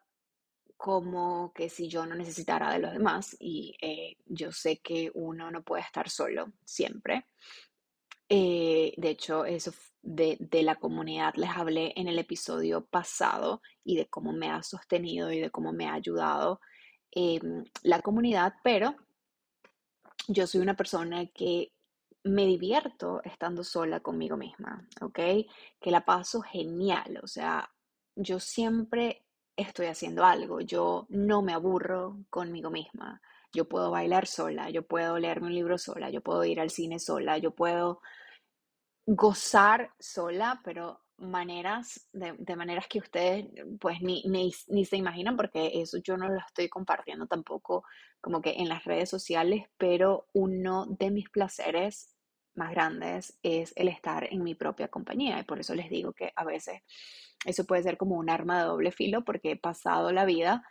como 0.81 1.53
que 1.53 1.69
si 1.69 1.87
yo 1.87 2.07
no 2.07 2.15
necesitara 2.15 2.73
de 2.73 2.79
los 2.79 2.91
demás 2.91 3.37
y 3.39 3.75
eh, 3.81 4.17
yo 4.25 4.51
sé 4.51 4.77
que 4.77 5.11
uno 5.13 5.51
no 5.51 5.61
puede 5.61 5.83
estar 5.83 6.09
solo 6.09 6.53
siempre. 6.65 7.27
Eh, 8.27 8.91
de 8.97 9.09
hecho, 9.11 9.45
eso 9.45 9.71
de, 10.01 10.39
la 10.63 10.77
comunidad 10.77 11.35
les 11.35 11.51
hablé 11.51 11.93
en 11.95 12.07
el 12.07 12.17
episodio 12.17 12.83
pasado 12.83 13.61
y 13.83 13.95
de 13.95 14.07
cómo 14.07 14.33
me 14.33 14.49
ha 14.49 14.63
sostenido 14.63 15.31
y 15.31 15.39
de 15.39 15.51
cómo 15.51 15.71
me 15.71 15.85
ha 15.85 15.93
ayudado 15.93 16.59
em, 17.11 17.63
la 17.83 18.01
comunidad, 18.01 18.55
pero 18.63 18.95
yo 20.29 20.47
soy 20.47 20.61
una 20.61 20.75
persona 20.75 21.27
que 21.27 21.73
me 22.23 22.47
divierto 22.47 23.21
estando 23.23 23.63
sola 23.63 23.99
conmigo 23.99 24.35
misma, 24.35 24.87
¿ok? 24.99 25.19
Que 25.79 25.91
la 25.91 26.03
paso 26.05 26.41
genial, 26.41 27.19
o 27.21 27.27
sea, 27.27 27.71
yo 28.15 28.39
siempre 28.39 29.20
estoy 29.55 29.87
haciendo 29.87 30.25
algo, 30.25 30.61
yo 30.61 31.05
no 31.09 31.41
me 31.41 31.53
aburro 31.53 32.17
conmigo 32.29 32.69
misma, 32.69 33.21
yo 33.53 33.67
puedo 33.67 33.91
bailar 33.91 34.27
sola, 34.27 34.69
yo 34.69 34.83
puedo 34.85 35.17
leerme 35.19 35.47
un 35.47 35.55
libro 35.55 35.77
sola, 35.77 36.09
yo 36.09 36.21
puedo 36.21 36.43
ir 36.45 36.59
al 36.59 36.69
cine 36.69 36.99
sola, 36.99 37.37
yo 37.37 37.51
puedo 37.51 38.01
gozar 39.05 39.91
sola, 39.99 40.61
pero 40.63 41.01
maneras, 41.17 42.09
de, 42.13 42.55
maneras 42.55 42.87
que 42.87 42.99
ustedes 42.99 43.45
pues 43.79 44.01
ni, 44.01 44.23
ni, 44.23 44.51
ni, 44.69 44.85
se 44.85 44.97
imaginan 44.97 45.37
porque 45.37 45.81
eso 45.81 45.97
yo 45.99 46.17
no 46.17 46.27
lo 46.27 46.39
estoy 46.39 46.67
compartiendo 46.67 47.27
tampoco 47.27 47.83
como 48.19 48.41
que 48.41 48.55
en 48.57 48.69
las 48.69 48.83
redes 48.85 49.09
sociales, 49.09 49.65
pero 49.77 50.27
uno 50.33 50.85
de 50.87 51.11
mis 51.11 51.29
placeres 51.29 52.15
más 52.61 52.71
grandes 52.71 53.39
es 53.41 53.73
el 53.75 53.87
estar 53.87 54.27
en 54.31 54.43
mi 54.43 54.53
propia 54.53 54.87
compañía 54.87 55.39
y 55.39 55.43
por 55.43 55.59
eso 55.59 55.73
les 55.73 55.89
digo 55.89 56.13
que 56.13 56.31
a 56.35 56.45
veces 56.45 56.81
eso 57.43 57.65
puede 57.65 57.81
ser 57.81 57.97
como 57.97 58.17
un 58.17 58.29
arma 58.29 58.59
de 58.59 58.67
doble 58.67 58.91
filo 58.91 59.23
porque 59.23 59.51
he 59.51 59.55
pasado 59.57 60.11
la 60.11 60.25
vida 60.25 60.63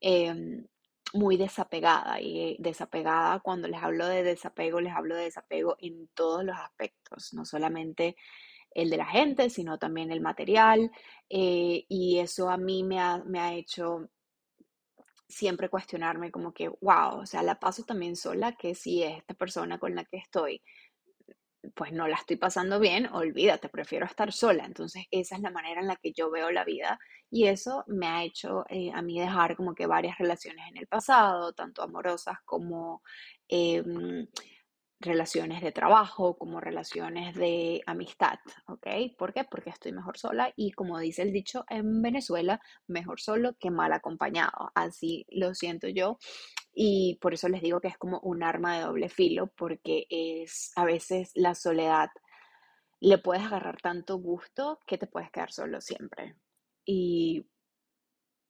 em, 0.00 0.66
muy 1.12 1.36
desapegada 1.36 2.20
y 2.20 2.56
desapegada 2.58 3.38
cuando 3.40 3.68
les 3.68 3.80
hablo 3.80 4.06
de 4.08 4.24
desapego, 4.24 4.80
les 4.80 4.92
hablo 4.92 5.14
de 5.14 5.24
desapego 5.24 5.76
en 5.80 6.08
todos 6.14 6.44
los 6.44 6.56
aspectos, 6.58 7.32
no 7.34 7.44
solamente 7.44 8.16
el 8.72 8.90
de 8.90 8.96
la 8.96 9.06
gente, 9.06 9.48
sino 9.48 9.78
también 9.78 10.10
el 10.10 10.20
material 10.20 10.90
eh, 11.30 11.84
y 11.88 12.18
eso 12.18 12.50
a 12.50 12.56
mí 12.58 12.82
me 12.82 12.98
ha, 13.00 13.18
me 13.24 13.38
ha 13.40 13.54
hecho 13.54 14.10
siempre 15.28 15.68
cuestionarme 15.68 16.30
como 16.30 16.52
que, 16.52 16.68
wow, 16.68 17.20
o 17.20 17.26
sea, 17.26 17.42
la 17.42 17.60
paso 17.60 17.84
también 17.84 18.16
sola, 18.16 18.56
que 18.56 18.74
si 18.74 19.02
esta 19.02 19.34
persona 19.34 19.78
con 19.78 19.94
la 19.94 20.04
que 20.04 20.16
estoy 20.16 20.62
pues 21.74 21.92
no 21.92 22.08
la 22.08 22.16
estoy 22.16 22.36
pasando 22.36 22.80
bien, 22.80 23.06
olvídate, 23.12 23.68
prefiero 23.68 24.06
estar 24.06 24.32
sola. 24.32 24.64
Entonces 24.64 25.06
esa 25.10 25.36
es 25.36 25.42
la 25.42 25.50
manera 25.50 25.80
en 25.80 25.86
la 25.88 25.96
que 25.96 26.12
yo 26.12 26.30
veo 26.30 26.50
la 26.50 26.64
vida 26.64 26.98
y 27.30 27.46
eso 27.46 27.84
me 27.86 28.06
ha 28.06 28.24
hecho 28.24 28.64
eh, 28.68 28.90
a 28.94 29.02
mí 29.02 29.20
dejar 29.20 29.56
como 29.56 29.74
que 29.74 29.86
varias 29.86 30.18
relaciones 30.18 30.64
en 30.70 30.78
el 30.78 30.86
pasado, 30.86 31.52
tanto 31.52 31.82
amorosas 31.82 32.38
como 32.44 33.02
em, 33.48 34.26
relaciones 35.00 35.62
de 35.62 35.72
trabajo, 35.72 36.36
como 36.36 36.60
relaciones 36.60 37.34
de 37.34 37.82
amistad, 37.86 38.38
¿ok? 38.66 38.86
¿Por 39.16 39.32
qué? 39.32 39.44
Porque 39.44 39.70
estoy 39.70 39.92
mejor 39.92 40.18
sola 40.18 40.52
y 40.56 40.72
como 40.72 40.98
dice 40.98 41.22
el 41.22 41.32
dicho 41.32 41.64
en 41.68 42.02
Venezuela, 42.02 42.60
mejor 42.86 43.20
solo 43.20 43.54
que 43.60 43.70
mal 43.70 43.92
acompañado. 43.92 44.72
Así 44.74 45.24
lo 45.30 45.54
siento 45.54 45.88
yo 45.88 46.18
y 46.80 47.16
por 47.20 47.34
eso 47.34 47.48
les 47.48 47.60
digo 47.60 47.80
que 47.80 47.88
es 47.88 47.98
como 47.98 48.20
un 48.20 48.44
arma 48.44 48.76
de 48.76 48.84
doble 48.84 49.08
filo, 49.08 49.48
porque 49.48 50.06
es 50.10 50.70
a 50.76 50.84
veces 50.84 51.32
la 51.34 51.56
soledad 51.56 52.08
le 53.00 53.18
puedes 53.18 53.42
agarrar 53.42 53.80
tanto 53.80 54.18
gusto 54.18 54.78
que 54.86 54.96
te 54.96 55.08
puedes 55.08 55.32
quedar 55.32 55.50
solo 55.50 55.80
siempre. 55.80 56.36
Y 56.84 57.48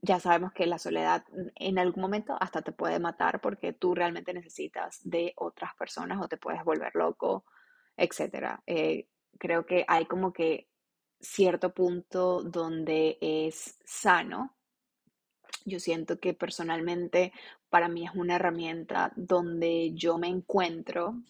ya 0.02 0.20
sabemos 0.20 0.52
que 0.52 0.66
la 0.66 0.76
soledad 0.76 1.24
en 1.54 1.78
algún 1.78 2.02
momento 2.02 2.36
hasta 2.38 2.60
te 2.60 2.72
puede 2.72 2.98
matar 3.00 3.40
porque 3.40 3.72
tú 3.72 3.94
realmente 3.94 4.34
necesitas 4.34 5.00
de 5.04 5.32
otras 5.36 5.74
personas 5.76 6.20
o 6.22 6.28
te 6.28 6.36
puedes 6.36 6.62
volver 6.64 6.94
loco, 6.96 7.46
etc. 7.96 8.60
Eh, 8.66 9.08
creo 9.38 9.64
que 9.64 9.86
hay 9.88 10.04
como 10.04 10.34
que 10.34 10.68
cierto 11.18 11.72
punto 11.72 12.42
donde 12.42 13.16
es 13.22 13.78
sano. 13.86 14.57
Yo 15.64 15.80
siento 15.80 16.18
que 16.20 16.34
personalmente 16.34 17.32
para 17.70 17.88
mí 17.88 18.04
es 18.06 18.12
una 18.14 18.36
herramienta 18.36 19.12
donde 19.16 19.92
yo 19.94 20.18
me 20.18 20.28
encuentro 20.28 21.22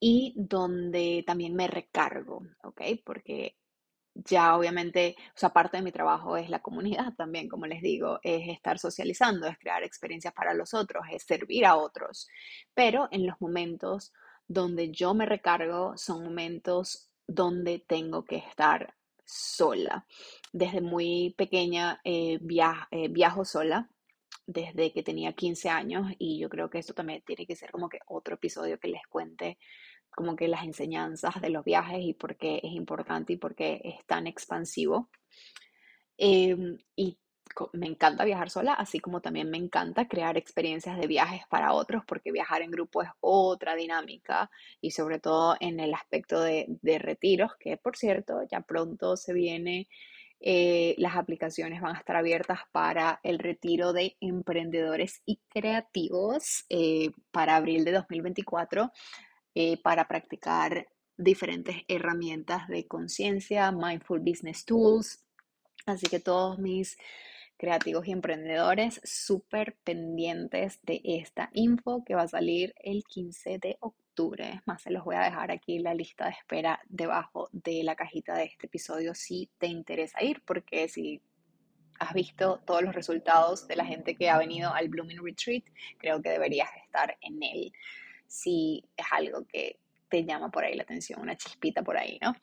y 0.00 0.34
donde 0.36 1.24
también 1.26 1.54
me 1.54 1.66
recargo, 1.68 2.42
¿ok? 2.62 2.82
Porque 3.04 3.56
ya 4.14 4.56
obviamente, 4.56 5.16
o 5.34 5.38
sea, 5.38 5.50
parte 5.50 5.76
de 5.76 5.82
mi 5.82 5.92
trabajo 5.92 6.36
es 6.36 6.50
la 6.50 6.60
comunidad 6.60 7.14
también, 7.14 7.48
como 7.48 7.66
les 7.66 7.82
digo, 7.82 8.18
es 8.22 8.48
estar 8.48 8.78
socializando, 8.78 9.46
es 9.46 9.58
crear 9.58 9.82
experiencias 9.84 10.34
para 10.34 10.54
los 10.54 10.74
otros, 10.74 11.04
es 11.12 11.22
servir 11.22 11.64
a 11.66 11.76
otros. 11.76 12.28
Pero 12.74 13.08
en 13.12 13.26
los 13.26 13.40
momentos 13.40 14.12
donde 14.46 14.90
yo 14.90 15.14
me 15.14 15.26
recargo 15.26 15.96
son 15.96 16.24
momentos 16.24 17.10
donde 17.26 17.78
tengo 17.78 18.24
que 18.24 18.36
estar 18.36 18.94
sola. 19.28 20.06
Desde 20.52 20.80
muy 20.80 21.34
pequeña 21.36 22.00
eh, 22.04 22.40
eh, 22.90 23.08
viajo 23.08 23.44
sola, 23.44 23.90
desde 24.46 24.92
que 24.92 25.02
tenía 25.02 25.34
15 25.34 25.68
años 25.68 26.06
y 26.18 26.40
yo 26.40 26.48
creo 26.48 26.70
que 26.70 26.78
esto 26.78 26.94
también 26.94 27.22
tiene 27.26 27.46
que 27.46 27.54
ser 27.54 27.70
como 27.70 27.88
que 27.88 28.00
otro 28.06 28.36
episodio 28.36 28.78
que 28.78 28.88
les 28.88 29.06
cuente 29.08 29.58
como 30.10 30.34
que 30.34 30.48
las 30.48 30.64
enseñanzas 30.64 31.40
de 31.40 31.50
los 31.50 31.64
viajes 31.64 32.00
y 32.00 32.14
por 32.14 32.36
qué 32.36 32.56
es 32.56 32.72
importante 32.72 33.34
y 33.34 33.36
por 33.36 33.54
qué 33.54 33.80
es 33.84 34.04
tan 34.06 34.26
expansivo. 34.26 35.10
Em, 36.16 36.78
y 36.96 37.18
me 37.72 37.86
encanta 37.86 38.24
viajar 38.24 38.50
sola, 38.50 38.74
así 38.74 39.00
como 39.00 39.20
también 39.20 39.50
me 39.50 39.58
encanta 39.58 40.08
crear 40.08 40.36
experiencias 40.36 40.98
de 40.98 41.06
viajes 41.06 41.42
para 41.48 41.72
otros, 41.72 42.02
porque 42.06 42.32
viajar 42.32 42.62
en 42.62 42.70
grupo 42.70 43.02
es 43.02 43.08
otra 43.20 43.74
dinámica 43.74 44.50
y 44.80 44.90
sobre 44.92 45.18
todo 45.18 45.56
en 45.60 45.80
el 45.80 45.94
aspecto 45.94 46.40
de, 46.40 46.68
retiros, 46.98 47.52
que 47.58 47.76
por 47.76 47.96
cierto 47.96 48.40
ya 48.50 48.60
pronto 48.60 49.16
se 49.16 49.32
viene, 49.32 49.88
eh, 50.40 50.94
las 50.98 51.16
aplicaciones 51.16 51.80
van 51.80 51.96
a 51.96 51.98
estar 51.98 52.16
abiertas 52.16 52.60
para 52.70 53.20
el 53.24 53.38
retiro 53.38 53.92
de 53.92 54.16
emprendedores 54.20 55.22
y 55.26 55.40
creativos 55.48 56.64
eh, 56.68 57.10
para 57.32 57.56
abril 57.56 57.84
de 57.84 57.92
2024. 57.92 58.92
eh, 59.54 59.80
para 59.82 60.06
practicar 60.06 60.86
diferentes 61.18 61.82
herramientas 61.88 62.68
de 62.68 62.86
conciencia, 62.86 63.72
mindful 63.72 64.20
business 64.20 64.64
tools. 64.64 65.24
Así 65.84 66.06
que 66.06 66.20
todos 66.20 66.58
mis 66.58 66.96
creativos 67.58 68.06
y 68.06 68.12
emprendedores 68.12 69.00
súper 69.04 69.76
pendientes 69.84 70.78
de 70.82 71.00
esta 71.04 71.50
info 71.52 72.04
que 72.04 72.14
va 72.14 72.22
a 72.22 72.28
salir 72.28 72.74
el 72.82 73.04
15 73.04 73.58
de 73.58 73.76
octubre. 73.80 74.48
Es 74.48 74.66
más, 74.66 74.82
se 74.82 74.90
los 74.90 75.04
voy 75.04 75.16
a 75.16 75.20
dejar 75.20 75.50
aquí 75.50 75.78
la 75.80 75.92
lista 75.92 76.26
de 76.26 76.30
espera 76.30 76.80
debajo 76.88 77.48
de 77.52 77.82
la 77.82 77.96
cajita 77.96 78.34
de 78.34 78.44
este 78.44 78.66
episodio 78.66 79.14
si 79.14 79.50
te 79.58 79.66
interesa 79.66 80.22
ir, 80.22 80.40
porque 80.44 80.88
si 80.88 81.20
has 81.98 82.14
visto 82.14 82.60
todos 82.64 82.82
los 82.82 82.94
resultados 82.94 83.66
de 83.66 83.76
la 83.76 83.84
gente 83.84 84.14
que 84.14 84.30
ha 84.30 84.38
venido 84.38 84.72
al 84.72 84.88
Blooming 84.88 85.22
Retreat, 85.22 85.64
creo 85.98 86.22
que 86.22 86.30
deberías 86.30 86.68
estar 86.84 87.18
en 87.20 87.42
él 87.42 87.72
si 88.28 88.84
es 88.96 89.06
algo 89.10 89.44
que 89.46 89.80
te 90.08 90.24
llama 90.24 90.50
por 90.50 90.64
ahí 90.64 90.74
la 90.74 90.84
atención, 90.84 91.20
una 91.20 91.36
chispita 91.36 91.82
por 91.82 91.96
ahí, 91.96 92.18
¿no? 92.22 92.34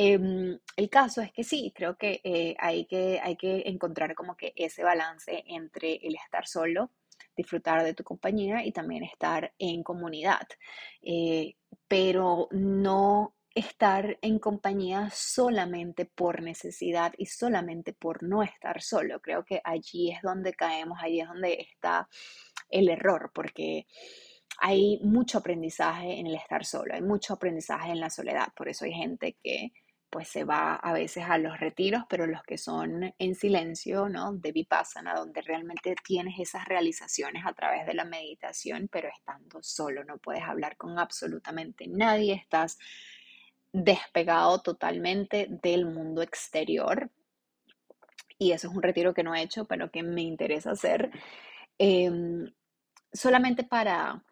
Em, 0.00 0.56
el 0.76 0.88
caso 0.90 1.22
es 1.22 1.32
que 1.32 1.42
sí, 1.42 1.72
creo 1.74 1.96
que, 1.98 2.20
eh, 2.22 2.54
hay 2.60 2.86
que 2.86 3.18
hay 3.20 3.36
que 3.36 3.64
encontrar 3.66 4.14
como 4.14 4.36
que 4.36 4.52
ese 4.54 4.84
balance 4.84 5.42
entre 5.48 5.96
el 5.96 6.14
estar 6.14 6.46
solo, 6.46 6.92
disfrutar 7.36 7.82
de 7.82 7.94
tu 7.94 8.04
compañía 8.04 8.64
y 8.64 8.70
también 8.70 9.02
estar 9.02 9.52
en 9.58 9.82
comunidad, 9.82 10.46
eh, 11.02 11.56
pero 11.88 12.46
no 12.52 13.34
estar 13.52 14.18
en 14.22 14.38
compañía 14.38 15.10
solamente 15.12 16.04
por 16.04 16.42
necesidad 16.42 17.12
y 17.18 17.26
solamente 17.26 17.92
por 17.92 18.22
no 18.22 18.44
estar 18.44 18.80
solo. 18.80 19.20
Creo 19.20 19.44
que 19.44 19.60
allí 19.64 20.12
es 20.12 20.22
donde 20.22 20.54
caemos, 20.54 20.98
allí 21.02 21.20
es 21.22 21.26
donde 21.28 21.54
está 21.54 22.08
el 22.70 22.88
error, 22.88 23.32
porque 23.34 23.86
hay 24.60 25.00
mucho 25.02 25.38
aprendizaje 25.38 26.20
en 26.20 26.28
el 26.28 26.36
estar 26.36 26.64
solo, 26.64 26.94
hay 26.94 27.02
mucho 27.02 27.34
aprendizaje 27.34 27.90
en 27.90 28.00
la 28.00 28.10
soledad, 28.10 28.48
por 28.56 28.68
eso 28.68 28.84
hay 28.84 28.92
gente 28.92 29.36
que 29.42 29.72
pues 30.10 30.28
se 30.28 30.44
va 30.44 30.74
a 30.74 30.92
veces 30.92 31.24
a 31.24 31.38
los 31.38 31.60
retiros, 31.60 32.04
pero 32.08 32.26
los 32.26 32.42
que 32.42 32.56
son 32.56 33.14
en 33.18 33.34
silencio, 33.34 34.08
¿no? 34.08 34.32
De 34.32 34.52
Vipassana, 34.52 35.14
donde 35.14 35.42
realmente 35.42 35.94
tienes 36.02 36.38
esas 36.38 36.64
realizaciones 36.64 37.44
a 37.46 37.52
través 37.52 37.86
de 37.86 37.94
la 37.94 38.04
meditación, 38.04 38.88
pero 38.90 39.08
estando 39.08 39.62
solo, 39.62 40.04
no 40.04 40.18
puedes 40.18 40.42
hablar 40.42 40.76
con 40.76 40.98
absolutamente 40.98 41.86
nadie, 41.88 42.34
estás 42.34 42.78
despegado 43.72 44.60
totalmente 44.62 45.46
del 45.62 45.86
mundo 45.86 46.22
exterior. 46.22 47.10
Y 48.38 48.52
eso 48.52 48.68
es 48.68 48.74
un 48.74 48.82
retiro 48.82 49.12
que 49.12 49.24
no 49.24 49.34
he 49.34 49.42
hecho, 49.42 49.66
pero 49.66 49.90
que 49.90 50.02
me 50.02 50.22
interesa 50.22 50.70
hacer. 50.70 51.10
Em, 51.76 52.50
solamente 53.12 53.64
para, 53.64 54.24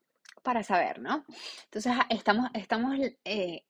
para 0.43 0.63
saber, 0.63 1.01
¿no? 1.01 1.25
Entonces, 1.65 1.93
estamos, 2.09 2.49
estamos 2.55 2.97
eh, 3.25 3.65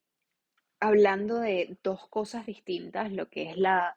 hablando 0.81 1.41
de 1.41 1.79
dos 1.83 2.09
cosas 2.09 2.47
distintas, 2.47 3.13
lo 3.13 3.29
que 3.29 3.51
es 3.51 3.57
la 3.57 3.97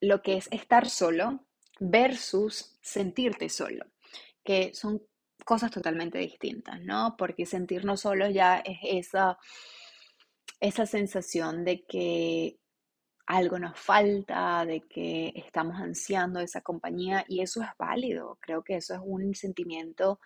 lo 0.00 0.22
que 0.22 0.36
es 0.36 0.48
estar 0.50 0.88
solo 0.88 1.44
versus 1.78 2.78
sentirte 2.80 3.48
solo, 3.48 3.84
que 4.42 4.74
son 4.74 5.02
cosas 5.44 5.70
totalmente 5.70 6.18
distintas, 6.18 6.80
¿no? 6.80 7.16
Porque 7.18 7.46
sentirnos 7.46 8.02
solos 8.02 8.32
ya 8.32 8.58
es 8.58 8.78
esa, 8.82 9.38
esa 10.60 10.86
sensación 10.86 11.64
de 11.64 11.84
que 11.84 12.58
algo 13.26 13.58
nos 13.58 13.78
falta, 13.78 14.64
de 14.64 14.82
que 14.82 15.32
estamos 15.36 15.80
ansiando 15.80 16.40
esa 16.40 16.60
compañía 16.62 17.24
y 17.28 17.40
eso 17.40 17.62
es 17.62 17.68
válido. 17.78 18.38
Creo 18.40 18.62
que 18.62 18.76
eso 18.76 18.94
es 18.94 19.00
un 19.02 19.34
sentimiento 19.34 20.20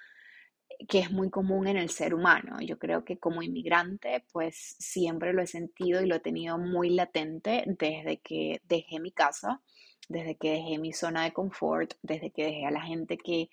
que 0.89 0.99
es 1.01 1.11
muy 1.11 1.31
común 1.31 1.67
en 1.67 1.77
el 1.77 1.91
ser 1.91 2.15
humano. 2.15 2.61
Yo 2.61 2.79
creo 2.79 3.05
que 3.05 3.19
como 3.19 3.43
inmigrante, 3.43 4.25
pues 4.33 4.77
siempre 4.79 5.33
lo 5.33 5.43
he 5.43 5.47
sentido 5.47 6.03
y 6.03 6.07
lo 6.07 6.17
he 6.17 6.21
tenido 6.21 6.59
muy 6.59 6.91
latente 6.91 7.65
desde 7.67 8.21
que 8.21 8.61
dejé 8.65 9.01
mi 9.01 9.13
casa, 9.13 9.61
desde 10.09 10.37
que 10.37 10.51
dejé 10.51 10.79
mi 10.79 10.93
zona 10.93 11.25
de 11.25 11.33
confort, 11.33 11.95
desde 12.03 12.31
que 12.31 12.45
dejé 12.45 12.67
a 12.67 12.71
la 12.71 12.83
gente 12.83 13.17
que 13.19 13.49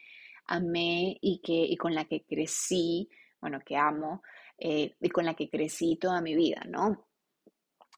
amé 0.48 1.18
y, 1.22 1.42
que, 1.42 1.54
y 1.54 1.78
con 1.78 1.96
la 1.96 2.06
que 2.06 2.24
crecí, 2.24 3.10
bueno, 3.40 3.60
que 3.66 3.78
amo, 3.78 4.22
eh, 4.58 4.96
y 5.00 5.10
con 5.10 5.26
la 5.26 5.34
que 5.34 5.50
crecí 5.50 5.96
toda 5.96 6.22
mi 6.22 6.36
vida, 6.36 6.64
¿no? 6.68 7.06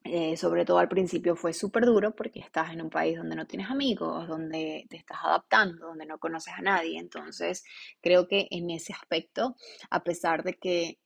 Eh, 0.05 0.35
sobre 0.35 0.65
todo 0.65 0.79
al 0.79 0.89
principio 0.89 1.35
fue 1.37 1.53
súper 1.53 1.85
duro 1.85 2.13
porque 2.13 2.39
estás 2.41 2.73
en 2.73 2.81
un 2.81 2.89
país 2.89 3.17
donde 3.17 3.37
no 3.37 3.47
tienes 3.47 3.69
amigos, 3.71 4.27
donde 4.27 4.85
te 4.89 4.97
estás 4.97 5.19
adaptando, 5.23 5.87
donde 5.87 6.05
no 6.05 6.19
conoces 6.19 6.53
a 6.55 6.61
nadie. 6.61 6.99
Entonces, 6.99 7.63
creo 8.01 8.27
que 8.27 8.47
en 8.51 8.69
ese 8.69 8.93
aspecto, 8.93 9.55
a 9.89 10.03
pesar 10.03 10.43
de 10.43 10.55
que 10.55 10.99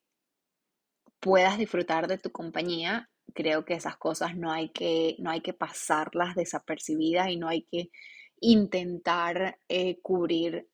puedas 1.20 1.58
disfrutar 1.58 2.08
de 2.08 2.18
tu 2.18 2.32
compañía, 2.32 3.10
creo 3.34 3.66
que 3.66 3.76
esas 3.76 3.98
cosas 3.98 4.36
no 4.36 4.52
hay 4.52 4.70
que, 4.70 5.16
no 5.20 5.30
hay 5.30 5.42
que 5.42 5.54
pasarlas 5.54 6.36
desapercibidas 6.36 7.30
y 7.30 7.38
no 7.38 7.48
hay 7.48 7.64
que 7.64 7.92
intentar 8.40 9.60
eh, 9.70 10.00
cubrir 10.02 10.68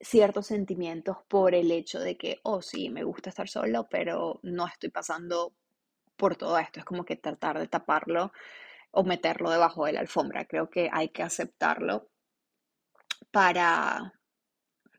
ciertos 0.00 0.48
sentimientos 0.48 1.18
por 1.28 1.54
el 1.54 1.70
hecho 1.70 2.00
de 2.00 2.16
que, 2.16 2.40
oh, 2.42 2.60
sí, 2.60 2.90
me 2.90 3.04
gusta 3.04 3.30
estar 3.30 3.48
solo, 3.48 3.86
pero 3.88 4.40
no 4.42 4.66
estoy 4.66 4.90
pasando 4.90 5.54
por 6.22 6.36
todo 6.36 6.56
esto. 6.56 6.78
Es 6.78 6.84
como 6.84 7.04
que 7.04 7.16
tratar 7.16 7.58
de 7.58 7.66
taparlo 7.66 8.32
o 8.92 9.02
meterlo 9.02 9.50
debajo 9.50 9.86
de 9.86 9.94
la 9.94 9.98
alfombra. 9.98 10.44
Creo 10.44 10.70
que 10.70 10.88
hay 10.92 11.08
que 11.08 11.24
aceptarlo 11.24 12.06
para, 13.32 14.14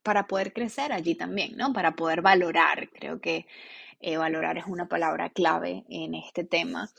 para 0.03 0.27
poder 0.27 0.51
crecer 0.51 0.91
allí 0.91 1.15
también, 1.15 1.55
¿no? 1.55 1.71
Para 1.71 1.95
poder 1.95 2.21
valorar. 2.21 2.89
Creo 2.89 3.21
que 3.21 3.47
eh, 4.01 4.17
valorar 4.17 4.57
es 4.57 4.65
una 4.65 4.89
palabra 4.89 5.29
clave 5.29 5.85
en 5.87 6.13
este 6.13 6.43
tema 6.43 6.89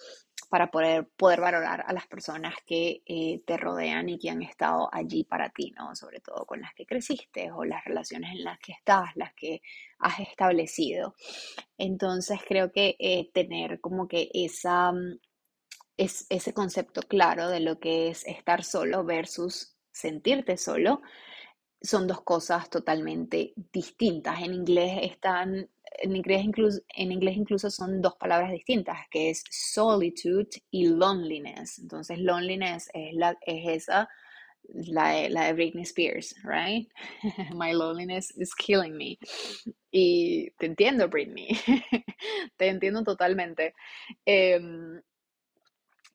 para 0.47 0.71
poder, 0.71 1.09
poder 1.17 1.41
valorar 1.41 1.85
a 1.87 1.93
las 1.93 2.07
personas 2.07 2.55
que 2.67 3.03
eh, 3.07 3.43
te 3.47 3.57
rodean 3.57 4.09
y 4.09 4.19
que 4.19 4.31
han 4.31 4.43
estado 4.43 4.89
allí 4.93 5.25
para 5.25 5.51
ti, 5.51 5.73
¿no? 5.77 5.95
Sobre 5.95 6.21
todo 6.21 6.45
con 6.47 6.61
las 6.61 6.75
que 6.75 6.87
creciste 6.87 7.51
o 7.51 7.65
las 7.65 7.85
relaciones 7.85 8.33
en 8.33 8.45
las 8.45 8.59
que 8.59 8.73
estás, 8.73 9.11
las 9.17 9.35
que 9.35 9.63
has 9.99 10.21
establecido. 10.21 11.15
Entonces 11.79 12.41
creo 12.47 12.73
que 12.73 12.97
eh, 12.99 13.31
tener 13.33 13.81
como 13.81 14.09
que 14.09 14.31
esa, 14.33 14.93
mm, 14.93 15.19
es, 15.97 16.27
ese 16.29 16.53
concepto 16.53 17.03
claro 17.03 17.49
de 17.49 17.61
lo 17.61 17.79
que 17.79 18.09
es 18.09 18.27
estar 18.27 18.65
solo 18.65 19.05
versus 19.05 19.77
sentirte 19.93 20.57
solo 20.57 21.03
son 21.81 22.07
dos 22.07 22.23
cosas 22.23 22.71
totalmente 22.71 23.53
distintas. 23.73 24.41
En 24.41 24.55
inglés 24.55 24.99
están 25.03 25.69
en 26.03 26.17
inglés, 26.17 26.45
incluso, 26.45 26.81
en 26.89 27.13
inglés 27.13 27.37
incluso 27.37 27.71
son 27.71 28.01
dos 28.03 28.17
palabras 28.17 28.53
distintas, 28.53 28.99
que 29.11 29.31
es 29.31 29.45
solitude 29.51 30.49
y 30.71 30.89
loneliness. 30.89 31.79
Entonces, 31.79 32.19
loneliness 32.19 32.91
es, 32.93 33.15
la, 33.15 33.37
es 33.43 33.83
esa, 33.83 34.09
la 34.69 35.29
la 35.29 35.47
de 35.47 35.53
Britney 35.53 35.83
Spears, 35.85 36.35
right? 36.45 36.89
My 37.55 37.73
loneliness 37.73 38.33
is 38.37 38.55
killing 38.55 38.97
me. 38.97 39.19
Y 39.91 40.51
te 40.59 40.67
entiendo, 40.67 41.09
Britney. 41.09 41.49
te 42.57 42.69
entiendo 42.69 43.05
totalmente. 43.05 43.75
Em, 44.25 45.01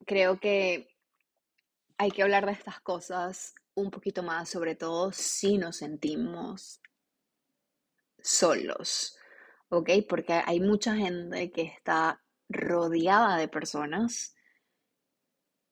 creo 0.05 0.39
que 0.39 0.87
hay 1.97 2.11
que 2.11 2.23
hablar 2.23 2.45
de 2.45 2.53
estas 2.53 2.79
cosas 2.81 3.53
un 3.75 3.91
poquito 3.91 4.23
más, 4.23 4.49
sobre 4.49 4.75
todo 4.75 5.11
si 5.11 5.57
nos 5.57 5.77
sentimos 5.77 6.81
solos. 8.21 9.18
¿Ok? 9.69 9.89
Porque 10.07 10.33
hay 10.33 10.59
mucha 10.59 10.95
gente 10.95 11.51
que 11.51 11.63
está 11.63 12.21
rodeada 12.49 13.37
de 13.37 13.47
personas 13.47 14.35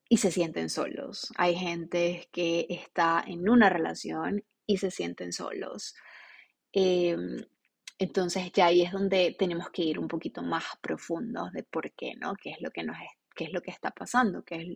y 0.10 0.18
se 0.18 0.32
sienten 0.32 0.70
solos. 0.70 1.32
Hay 1.38 1.56
gente 1.56 2.30
que 2.32 2.66
está 2.70 3.24
en 3.26 3.50
una 3.50 3.70
relación 3.70 4.44
y 4.66 4.78
se 4.78 4.92
sienten 4.92 5.34
solos. 5.34 5.96
Em, 6.72 7.38
entonces 8.00 8.52
ya 8.54 8.68
ahí 8.68 8.84
es 8.84 8.92
donde 8.92 9.36
tenemos 9.38 9.70
que 9.72 9.84
ir 9.84 10.00
un 10.00 10.08
poquito 10.08 10.42
más 10.44 10.64
profundos 10.82 11.52
de 11.52 11.64
por 11.64 11.92
qué, 11.94 12.14
¿no? 12.16 12.36
¿Qué 12.36 12.52
es 12.52 12.62
lo 12.62 12.72
que 12.72 12.84
nos 12.84 12.98
qué 13.36 13.46
es 13.46 13.54
lo 13.54 13.62
que 13.62 13.72
está 13.72 13.92
pasando? 13.92 14.44
¿Qué 14.44 14.56
es, 14.56 14.68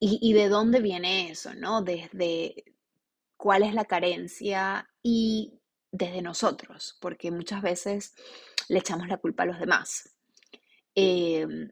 y, 0.00 0.18
y 0.22 0.32
de 0.34 0.48
dónde 0.48 0.80
viene 0.80 1.30
eso, 1.30 1.54
¿no? 1.54 1.82
Desde 1.82 2.64
cuál 3.36 3.62
es 3.62 3.74
la 3.74 3.84
carencia 3.84 4.88
y 5.02 5.60
desde 5.94 6.22
nosotros, 6.22 6.98
porque 7.00 7.30
muchas 7.30 7.62
veces 7.62 8.16
le 8.68 8.80
echamos 8.80 9.06
la 9.06 9.18
culpa 9.18 9.44
a 9.44 9.46
los 9.46 9.60
demás. 9.60 10.12
Em, 10.92 11.70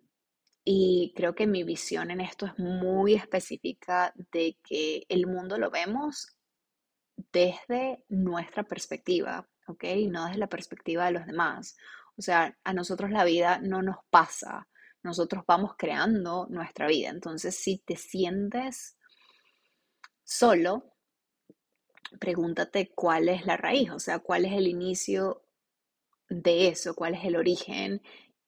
y 0.65 1.13
creo 1.17 1.35
que 1.35 1.49
mi 1.49 1.65
visión 1.65 2.13
en 2.13 2.21
esto 2.21 2.47
es 2.47 2.57
muy 2.57 3.15
específica 3.15 4.15
de 4.31 4.59
que 4.63 5.05
el 5.09 5.27
mundo 5.27 5.59
lo 5.59 5.73
vemos 5.73 6.37
desde 7.33 8.05
nuestra 8.09 8.63
perspectiva, 8.63 9.49
¿ok? 9.67 9.85
No 10.09 10.27
desde 10.27 10.39
la 10.39 10.47
perspectiva 10.47 11.07
de 11.07 11.13
los 11.13 11.27
demás. 11.27 11.77
O 12.17 12.23
sea, 12.23 12.57
a 12.63 12.73
nosotros 12.73 13.11
la 13.11 13.25
vida 13.25 13.59
no 13.59 13.83
nos 13.83 13.97
pasa, 14.09 14.69
nosotros 15.03 15.43
vamos 15.49 15.73
creando 15.77 16.47
nuestra 16.49 16.87
vida. 16.87 17.09
Entonces, 17.09 17.57
si 17.57 17.79
te 17.79 17.97
sientes 17.97 18.97
solo, 20.23 20.92
pregúntate 22.19 22.91
cuál 22.95 23.29
es 23.29 23.47
la 23.47 23.57
raíz, 23.57 23.91
o 23.91 23.99
sea, 23.99 24.19
cuál 24.19 24.45
es 24.45 24.53
el 24.53 24.67
inicio 24.67 25.43
de 26.29 26.69
eso, 26.69 26.95
cuál 26.95 27.15
es 27.15 27.25
el 27.25 27.37
origen 27.37 28.03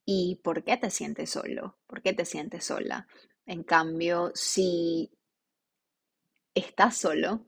y 0.05 0.41
por 0.43 0.65
qué 0.65 0.77
te 0.77 0.91
sientes 0.91 1.31
solo, 1.31 1.77
por 1.87 2.03
qué 2.03 2.13
te 2.13 2.25
sientes 2.25 2.65
sola. 2.65 3.07
En 3.47 3.63
cambio, 3.63 4.33
si 4.35 5.11
estás 6.55 6.97
solo 6.97 7.47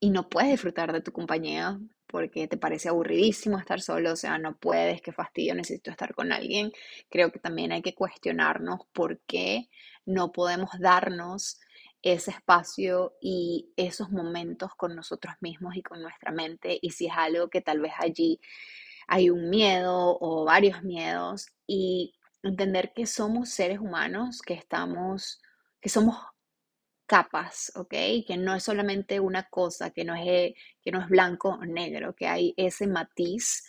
y 0.00 0.10
no 0.10 0.28
puedes 0.28 0.50
disfrutar 0.50 0.92
de 0.92 1.00
tu 1.00 1.12
compañía 1.12 1.78
porque 2.06 2.48
te 2.48 2.56
parece 2.56 2.88
aburridísimo 2.88 3.58
estar 3.58 3.80
solo, 3.80 4.12
o 4.12 4.16
sea, 4.16 4.38
no 4.38 4.56
puedes, 4.56 5.02
qué 5.02 5.12
fastidio, 5.12 5.54
necesito 5.54 5.90
estar 5.90 6.14
con 6.14 6.32
alguien, 6.32 6.72
creo 7.10 7.30
que 7.30 7.38
también 7.38 7.70
hay 7.72 7.82
que 7.82 7.94
cuestionarnos 7.94 8.80
por 8.92 9.20
qué 9.26 9.68
no 10.06 10.32
podemos 10.32 10.70
darnos 10.80 11.60
ese 12.02 12.30
espacio 12.30 13.16
y 13.20 13.72
esos 13.76 14.10
momentos 14.10 14.74
con 14.76 14.94
nosotros 14.94 15.34
mismos 15.40 15.76
y 15.76 15.82
con 15.82 16.00
nuestra 16.00 16.30
mente 16.32 16.78
y 16.80 16.90
si 16.90 17.06
es 17.06 17.12
algo 17.16 17.48
que 17.48 17.60
tal 17.60 17.80
vez 17.80 17.92
allí 17.98 18.40
hay 19.08 19.30
un 19.30 19.50
miedo 19.50 20.18
o 20.20 20.44
varios 20.44 20.82
miedos 20.82 21.48
y 21.66 22.14
entender 22.42 22.92
que 22.94 23.06
somos 23.06 23.50
seres 23.50 23.80
humanos, 23.80 24.42
que 24.42 24.54
estamos, 24.54 25.40
que 25.80 25.88
somos 25.88 26.16
capas, 27.06 27.72
¿ok? 27.74 27.90
Que 28.26 28.36
no 28.36 28.54
es 28.54 28.62
solamente 28.62 29.18
una 29.18 29.44
cosa, 29.44 29.90
que 29.90 30.04
no 30.04 30.14
es, 30.14 30.54
que 30.82 30.92
no 30.92 31.00
es 31.00 31.08
blanco 31.08 31.50
o 31.50 31.64
negro, 31.64 32.14
que 32.14 32.28
hay 32.28 32.54
ese 32.56 32.86
matiz 32.86 33.64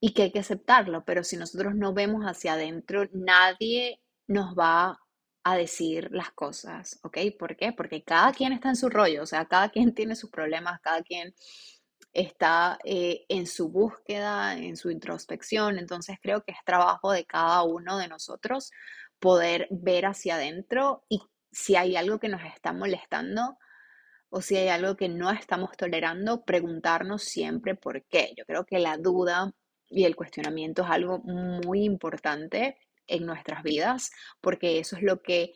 y 0.00 0.12
que 0.12 0.24
hay 0.24 0.32
que 0.32 0.40
aceptarlo, 0.40 1.04
pero 1.04 1.22
si 1.22 1.36
nosotros 1.36 1.74
no 1.74 1.94
vemos 1.94 2.24
hacia 2.24 2.54
adentro, 2.54 3.08
nadie 3.12 4.00
nos 4.26 4.56
va 4.56 4.98
a 5.44 5.56
decir 5.56 6.10
las 6.12 6.30
cosas, 6.32 6.98
¿ok? 7.02 7.18
¿Por 7.38 7.56
qué? 7.56 7.72
Porque 7.72 8.02
cada 8.02 8.32
quien 8.32 8.52
está 8.52 8.68
en 8.68 8.76
su 8.76 8.88
rollo, 8.90 9.22
o 9.22 9.26
sea, 9.26 9.46
cada 9.46 9.70
quien 9.70 9.94
tiene 9.94 10.16
sus 10.16 10.30
problemas, 10.30 10.80
cada 10.80 11.02
quien 11.02 11.34
está 12.12 12.78
eh, 12.84 13.24
en 13.28 13.46
su 13.46 13.70
búsqueda, 13.70 14.56
en 14.56 14.76
su 14.76 14.90
introspección, 14.90 15.78
entonces 15.78 16.18
creo 16.20 16.42
que 16.42 16.52
es 16.52 16.58
trabajo 16.64 17.12
de 17.12 17.24
cada 17.24 17.62
uno 17.62 17.98
de 17.98 18.08
nosotros 18.08 18.70
poder 19.20 19.68
ver 19.70 20.06
hacia 20.06 20.34
adentro 20.36 21.04
y 21.08 21.22
si 21.52 21.76
hay 21.76 21.96
algo 21.96 22.18
que 22.18 22.28
nos 22.28 22.42
está 22.44 22.72
molestando 22.72 23.58
o 24.28 24.40
si 24.40 24.56
hay 24.56 24.68
algo 24.68 24.96
que 24.96 25.08
no 25.08 25.30
estamos 25.30 25.76
tolerando, 25.76 26.44
preguntarnos 26.44 27.24
siempre 27.24 27.74
por 27.74 28.04
qué. 28.04 28.32
Yo 28.36 28.44
creo 28.44 28.64
que 28.64 28.78
la 28.78 28.96
duda 28.96 29.52
y 29.88 30.04
el 30.04 30.16
cuestionamiento 30.16 30.82
es 30.82 30.90
algo 30.90 31.18
muy 31.18 31.84
importante 31.84 32.76
en 33.10 33.26
nuestras 33.26 33.62
vidas 33.62 34.10
porque 34.40 34.78
eso 34.78 34.96
es 34.96 35.02
lo 35.02 35.22
que 35.22 35.54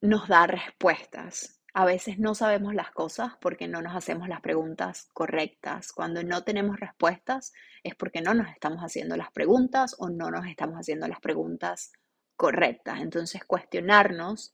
nos 0.00 0.28
da 0.28 0.46
respuestas. 0.46 1.60
A 1.72 1.84
veces 1.84 2.18
no 2.18 2.34
sabemos 2.34 2.74
las 2.74 2.92
cosas 2.92 3.32
porque 3.40 3.66
no 3.66 3.82
nos 3.82 3.96
hacemos 3.96 4.28
las 4.28 4.40
preguntas 4.40 5.08
correctas. 5.12 5.92
Cuando 5.92 6.22
no 6.22 6.44
tenemos 6.44 6.78
respuestas 6.78 7.52
es 7.82 7.94
porque 7.96 8.20
no 8.20 8.34
nos 8.34 8.48
estamos 8.48 8.80
haciendo 8.80 9.16
las 9.16 9.32
preguntas 9.32 9.96
o 9.98 10.08
no 10.08 10.30
nos 10.30 10.46
estamos 10.46 10.76
haciendo 10.76 11.08
las 11.08 11.20
preguntas 11.20 11.92
correctas. 12.36 13.00
Entonces, 13.00 13.44
cuestionarnos 13.44 14.52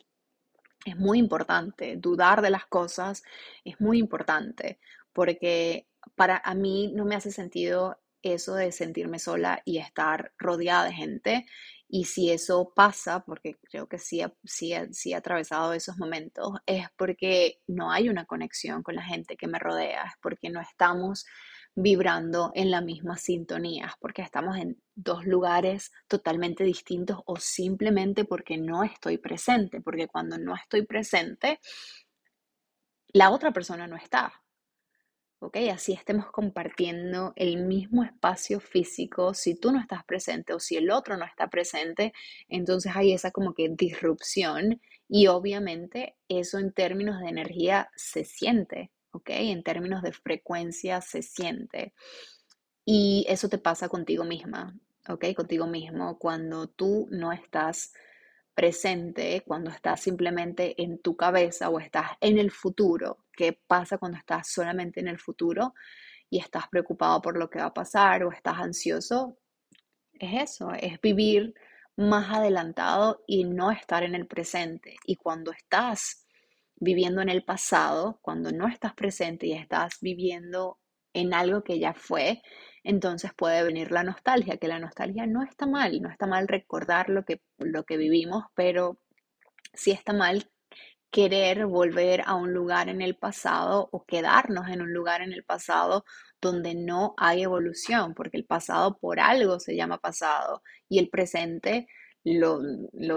es 0.87 0.97
muy 0.97 1.19
importante, 1.19 1.97
dudar 1.97 2.41
de 2.43 2.51
las 2.51 2.67
cosas 2.67 3.23
es 3.65 3.81
muy 3.81 3.99
importante, 3.99 4.79
porque 5.13 5.87
para 6.15 6.41
a 6.43 6.55
mí 6.55 6.91
no 6.95 7.05
me 7.05 7.17
hace 7.17 7.31
sentido 7.31 8.00
eso 8.23 8.55
de 8.55 8.73
sentirme 8.73 9.19
sola 9.19 9.63
y 9.65 9.79
estar 9.79 10.33
rodeada 10.39 10.85
de 10.85 10.93
gente. 10.93 11.47
Y 11.89 12.05
si 12.05 12.31
eso 12.31 12.73
pasa, 12.75 13.25
porque 13.25 13.57
creo 13.69 13.89
que 13.89 13.99
sí, 13.99 14.23
sí, 14.45 14.73
sí 14.93 15.13
he 15.13 15.17
atravesado 15.17 15.73
esos 15.73 15.99
momentos, 15.99 16.53
es 16.67 16.87
porque 16.97 17.61
no 17.67 17.91
hay 17.91 18.09
una 18.09 18.27
conexión 18.27 18.83
con 18.83 18.95
la 18.95 19.03
gente 19.03 19.37
que 19.37 19.49
me 19.49 19.59
rodea, 19.59 20.05
es 20.05 20.13
porque 20.23 20.51
no 20.51 20.61
estamos 20.61 21.25
vibrando 21.75 22.53
en 22.55 22.71
la 22.71 22.81
misma 22.81 23.17
sintonía, 23.17 23.97
porque 24.01 24.23
estamos 24.23 24.57
en 24.57 24.81
dos 24.95 25.25
lugares 25.25 25.91
totalmente 26.09 26.65
distintos 26.65 27.19
o 27.27 27.37
simplemente 27.37 28.25
porque 28.25 28.57
no 28.57 28.83
estoy 28.85 29.19
presente, 29.19 29.81
porque 29.81 30.09
cuando 30.09 30.39
no 30.39 30.55
estoy 30.55 30.85
presente, 30.87 31.61
la 33.13 33.31
otra 33.31 33.53
persona 33.53 33.87
no 33.87 33.97
está. 33.97 34.40
¿Ok? 35.43 35.57
Así 35.73 35.95
estemos 35.95 36.31
compartiendo 36.31 37.33
el 37.35 37.65
mismo 37.65 38.05
espacio 38.05 38.61
físico, 38.61 39.33
si 39.33 39.55
tú 39.55 39.73
no 39.73 39.81
estás 39.81 40.05
presente 40.05 40.53
o 40.53 40.61
si 40.61 40.77
el 40.77 40.91
otro 40.91 41.17
no 41.17 41.25
está 41.25 41.49
presente, 41.49 42.13
entonces 42.49 42.93
hay 42.95 43.15
esa 43.15 43.31
como 43.31 43.55
que 43.55 43.71
disrupción 43.71 44.81
y 45.09 45.29
obviamente 45.29 46.15
eso 46.29 46.59
en 46.59 46.73
términos 46.73 47.21
de 47.21 47.31
energía 47.31 47.91
se 47.97 48.25
siente, 48.25 48.91
¿ok? 49.13 49.31
En 49.31 49.63
términos 49.63 50.03
de 50.03 50.13
frecuencia 50.13 51.01
se 51.01 51.23
siente. 51.23 51.95
Y 52.85 53.25
eso 53.29 53.49
te 53.49 53.59
pasa 53.59 53.89
contigo 53.89 54.25
misma, 54.25 54.79
¿ok? 55.09 55.33
Contigo 55.35 55.67
mismo 55.67 56.19
cuando 56.19 56.69
tú 56.69 57.09
no 57.11 57.33
estás 57.33 57.93
presente, 57.93 58.10
cuando 59.47 59.71
estás 59.71 60.01
simplemente 60.01 60.81
en 60.83 60.99
tu 60.99 61.17
cabeza 61.17 61.71
o 61.71 61.81
estás 61.81 62.11
en 62.21 62.39
el 62.39 62.51
futuro. 62.51 63.25
¿Qué 63.33 63.59
pasa 63.67 63.99
cuando 63.99 64.19
estás 64.19 64.49
solamente 64.53 65.01
en 65.01 65.09
el 65.09 65.19
futuro 65.19 65.75
y 66.29 66.39
estás 66.39 66.69
preocupado 66.69 67.21
por 67.23 67.39
lo 67.39 67.49
que 67.49 67.59
va 67.59 67.67
a 67.67 67.75
pasar 67.75 68.23
o 68.25 68.33
estás 68.33 68.59
ansioso? 68.59 69.39
Es 70.13 70.51
eso, 70.51 70.73
es 70.73 71.01
vivir 71.01 71.55
más 71.97 72.31
adelantado 72.31 73.25
y 73.27 73.45
no 73.45 73.71
estar 73.71 74.03
en 74.03 74.15
el 74.15 74.27
presente. 74.27 74.97
Y 75.07 75.17
cuando 75.17 75.53
estás 75.53 76.27
viviendo 76.77 77.23
en 77.23 77.29
el 77.29 77.45
pasado, 77.45 78.19
cuando 78.23 78.53
no 78.53 78.69
estás 78.69 78.95
presente 78.95 79.47
y 79.47 79.53
estás 79.53 79.99
viviendo 80.01 80.79
en 81.15 81.33
algo 81.35 81.63
que 81.63 81.79
ya 81.79 81.95
fue, 81.95 82.43
entonces 82.85 83.33
puede 83.35 83.63
venir 83.63 83.93
la 83.93 84.05
nostalgia, 84.05 84.57
que 84.57 84.69
la 84.69 84.79
nostalgia 84.79 85.27
no 85.27 85.43
está 85.43 85.67
mal, 85.67 86.01
no 86.01 86.11
está 86.11 86.27
mal 86.27 86.49
recordar 86.49 87.09
lo 87.09 87.25
que, 87.25 87.43
lo 87.59 87.85
que 87.85 87.97
vivimos, 87.97 88.45
pero 88.55 88.99
sí 89.75 89.91
está 89.93 90.13
mal 90.13 90.51
querer 91.11 91.67
volver 91.67 92.23
a 92.25 92.35
un 92.35 92.53
lugar 92.55 92.89
en 92.89 93.03
el 93.03 93.17
pasado 93.17 93.89
o 93.93 94.05
quedarnos 94.05 94.69
en 94.69 94.81
un 94.81 94.93
lugar 94.93 95.23
en 95.23 95.33
el 95.33 95.45
pasado 95.45 96.05
donde 96.41 96.75
no 96.75 97.15
hay 97.19 97.43
evolución, 97.43 98.15
porque 98.15 98.37
el 98.37 98.47
pasado 98.47 98.97
por 98.99 99.21
algo 99.21 99.59
se 99.61 99.77
llama 99.77 99.99
pasado 99.99 100.63
y 100.89 100.99
el 100.99 101.11
presente 101.11 101.89
lo, 102.25 102.61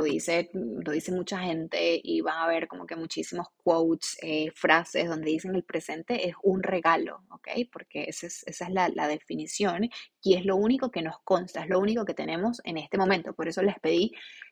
dice, 0.04 0.50
lo 0.54 0.92
dice 0.92 1.12
mucha 1.12 1.40
gente 1.40 2.00
y 2.02 2.22
van 2.22 2.38
a 2.38 2.48
ver 2.48 2.68
como 2.68 2.86
que 2.86 2.96
muchísimos 2.96 3.48
quotes, 3.58 4.18
eh, 4.22 4.52
frases 4.56 5.10
donde 5.10 5.32
dicen 5.32 5.56
el 5.56 5.64
presente 5.64 6.28
es 6.28 6.36
un 6.42 6.64
regalo, 6.64 7.24
¿ok? 7.32 7.50
Porque 7.72 8.06
esa 8.08 8.28
es, 8.28 8.44
esa 8.48 8.66
es 8.66 8.72
la, 8.72 8.90
la, 8.90 9.08
definición 9.08 9.90
y 10.22 10.36
es 10.36 10.46
lo 10.46 10.56
único 10.56 10.90
que 10.90 11.02
nos 11.02 11.20
consta, 11.24 11.64
es 11.64 11.70
lo 11.70 11.80
único 11.80 12.06
que 12.06 12.14
tenemos 12.14 12.62
en 12.64 12.78
este 12.78 12.98
momento. 12.98 13.34
Por 13.34 13.48
eso 13.48 13.62
les 13.62 13.78
pedí 13.80 14.12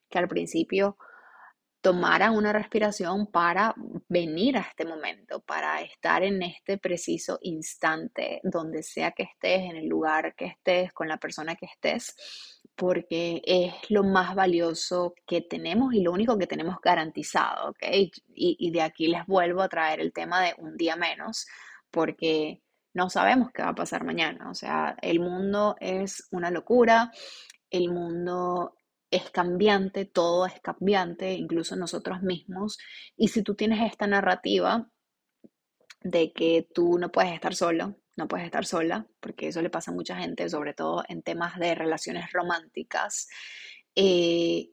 que 0.10 0.20
al 0.20 0.28
principio 0.28 0.98
tomaran 1.82 2.36
una 2.36 2.54
respiración 2.54 3.28
para 3.28 3.74
venir 4.08 4.58
a 4.58 4.62
este 4.62 4.86
momento, 4.86 5.42
para 5.42 5.82
estar 5.82 6.24
en 6.24 6.44
este 6.44 6.78
preciso 6.78 7.40
instante, 7.42 8.40
donde 8.44 8.84
sea 8.84 9.12
que 9.12 9.24
estés, 9.24 9.62
en 9.62 9.78
el 9.78 9.88
lugar 9.88 10.36
que 10.36 10.46
estés, 10.46 10.94
con 10.94 11.08
la 11.08 11.18
persona 11.18 11.56
que 11.56 11.66
estés, 11.66 12.16
porque 12.76 13.42
es 13.46 13.74
lo 13.90 14.04
más 14.04 14.36
valioso 14.36 15.14
que 15.28 15.42
tenemos 15.42 15.94
y 15.94 16.02
lo 16.02 16.12
único 16.12 16.38
que 16.38 16.48
tenemos 16.48 16.78
garantizado, 16.82 17.70
¿ok? 17.70 17.84
Y, 18.34 18.72
de 18.72 18.82
aquí 18.82 19.08
les 19.08 19.26
vuelvo 19.28 19.62
a 19.62 19.70
traer 19.70 20.00
el 20.00 20.14
tema 20.14 20.42
de 20.42 20.56
un 20.58 20.78
día 20.78 20.96
menos, 20.96 21.46
porque 21.92 22.62
no 22.94 23.10
sabemos 23.10 23.52
qué 23.54 23.62
va 23.62 23.70
a 23.70 23.76
pasar 23.76 24.04
mañana, 24.04 24.50
o 24.50 24.54
sea, 24.54 24.96
el 25.02 25.20
mundo 25.20 25.76
es 25.80 26.28
una 26.32 26.52
locura, 26.52 27.12
el 27.70 27.90
mundo 27.90 28.76
es 29.12 29.30
cambiante, 29.30 30.06
todo 30.06 30.46
es 30.46 30.60
cambiante, 30.62 31.34
incluso 31.34 31.76
nosotros 31.76 32.22
mismos. 32.22 32.78
Y 33.18 33.28
si 33.28 33.44
tú 33.44 33.56
tienes 33.56 33.82
esta 33.92 34.08
narrativa 34.08 34.90
de 36.02 36.32
que 36.34 36.68
tú 36.74 36.98
no 36.98 37.12
puedes 37.12 37.34
estar 37.34 37.54
solo, 37.54 37.98
no 38.22 38.28
puedes 38.28 38.46
estar 38.46 38.66
sola, 38.66 39.08
porque 39.20 39.48
eso 39.48 39.62
le 39.62 39.72
pasa 39.72 39.90
a 39.92 39.96
mucha 39.96 40.16
gente, 40.16 40.48
sobre 40.48 40.74
todo 40.76 41.04
en 41.08 41.24
temas 41.24 41.58
de 41.58 41.74
relaciones 41.74 42.32
románticas, 42.32 43.28
eh, 43.96 44.70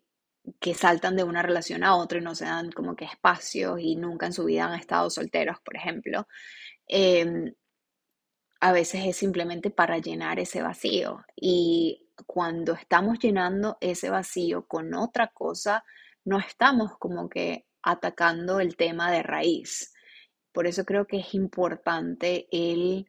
que 0.60 0.74
saltan 0.74 1.16
de 1.16 1.24
una 1.24 1.42
relación 1.42 1.82
a 1.82 1.96
otra 1.96 2.18
y 2.18 2.22
no 2.22 2.34
se 2.34 2.44
dan 2.44 2.70
como 2.72 2.94
que 2.94 3.06
espacios 3.06 3.80
y 3.80 3.96
nunca 3.96 4.26
en 4.26 4.34
su 4.34 4.44
vida 4.44 4.66
han 4.66 4.78
estado 4.78 5.08
solteros, 5.08 5.58
por 5.64 5.76
ejemplo. 5.76 6.28
Em, 6.86 7.54
a 8.60 8.72
veces 8.72 9.06
es 9.06 9.16
simplemente 9.16 9.70
para 9.70 9.98
llenar 9.98 10.38
ese 10.40 10.62
vacío 10.62 11.24
y 11.36 12.08
cuando 12.26 12.74
estamos 12.74 13.18
llenando 13.18 13.78
ese 13.80 14.10
vacío 14.10 14.66
con 14.66 14.92
otra 14.94 15.28
cosa, 15.28 15.84
no 16.24 16.38
estamos 16.38 16.98
como 16.98 17.28
que 17.28 17.66
atacando 17.82 18.60
el 18.60 18.76
tema 18.76 19.10
de 19.10 19.22
raíz. 19.22 19.92
Por 20.52 20.66
eso 20.66 20.84
creo 20.84 21.06
que 21.06 21.20
es 21.20 21.34
importante 21.34 22.48
el 22.50 23.08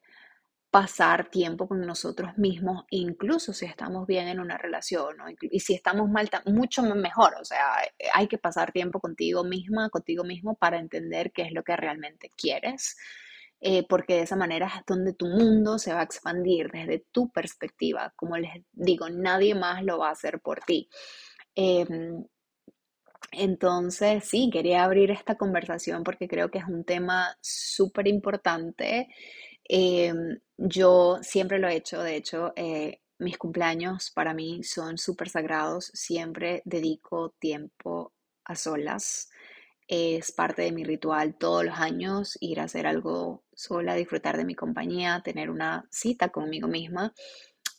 pasar 0.72 1.30
tiempo 1.30 1.68
con 1.68 1.82
nosotros 1.82 2.38
mismos, 2.38 2.86
incluso 2.92 3.54
si 3.54 3.66
estamos 3.66 4.06
bien 4.06 4.28
en 4.28 4.40
una 4.40 4.58
relación, 4.58 5.18
y 5.42 5.60
si 5.60 5.74
estamos 5.74 6.10
mal, 6.10 6.30
mucho 6.46 6.84
mejor. 6.84 7.36
O 7.42 7.46
sea, 7.46 7.76
hay 8.14 8.28
que 8.28 8.38
pasar 8.38 8.72
tiempo 8.72 9.00
contigo 9.00 9.44
misma, 9.44 9.90
contigo 9.90 10.24
mismo, 10.24 10.56
para 10.56 10.80
entender 10.80 11.32
qué 11.32 11.44
es 11.44 11.52
lo 11.52 11.64
que 11.64 11.76
realmente 11.76 12.32
quieres 12.36 12.98
eh, 13.62 13.86
porque 13.88 14.16
de 14.16 14.22
esa 14.22 14.38
manera 14.38 14.68
es 14.68 14.86
donde 14.88 15.14
tu 15.14 15.28
mundo 15.28 15.80
se 15.80 15.94
va 15.94 16.00
a 16.00 16.04
expandir 16.04 16.72
desde 16.72 17.06
tu 17.12 17.30
perspectiva. 17.30 18.14
Como 18.16 18.38
les 18.38 18.64
digo, 18.72 19.10
nadie 19.10 19.54
más 19.56 19.84
lo 19.84 19.98
va 20.00 20.10
a 20.10 20.12
hacer 20.12 20.40
por 20.40 20.62
ti. 20.62 20.90
Em, 21.56 22.24
entonces, 23.32 24.24
sí, 24.26 24.50
quería 24.52 24.84
abrir 24.84 25.12
esta 25.12 25.36
conversación 25.36 26.04
porque 26.04 26.28
creo 26.28 26.50
que 26.50 26.60
es 26.60 26.66
un 26.66 26.84
tema 26.86 27.36
súper 27.42 28.08
importante. 28.08 29.08
Em, 29.70 30.40
yo 30.58 31.20
siempre 31.22 31.60
lo 31.60 31.68
he 31.70 31.76
hecho, 31.76 32.02
de 32.04 32.16
hecho, 32.16 32.54
eh, 32.56 33.02
mis 33.20 33.38
cumpleaños 33.38 34.12
para 34.12 34.34
mí 34.34 34.64
son 34.64 34.98
súper 34.98 35.30
sagrados, 35.30 35.92
siempre 35.94 36.62
dedico 36.66 37.36
tiempo 37.40 38.14
a 38.46 38.56
solas. 38.56 39.30
Es 39.88 40.32
parte 40.32 40.64
de 40.64 40.72
mi 40.72 40.84
ritual 40.84 41.36
todos 41.38 41.66
los 41.66 41.80
años 41.80 42.38
ir 42.42 42.60
a 42.60 42.64
hacer 42.66 42.88
algo 42.88 43.44
sola, 43.54 43.96
disfrutar 43.96 44.38
de 44.38 44.46
mi 44.46 44.56
compañía, 44.56 45.22
tener 45.24 45.50
una 45.52 45.88
cita 45.92 46.30
conmigo 46.30 46.68
misma. 46.68 47.14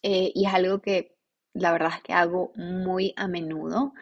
Eh, 0.03 0.33
y 0.35 0.47
es 0.47 0.55
algo 0.55 0.81
que 0.83 1.17
la 1.55 1.73
verdad 1.73 1.93
es 1.97 2.03
que 2.03 2.13
hago 2.15 2.53
muy 2.57 3.15
a 3.17 3.29
menudo. 3.29 3.93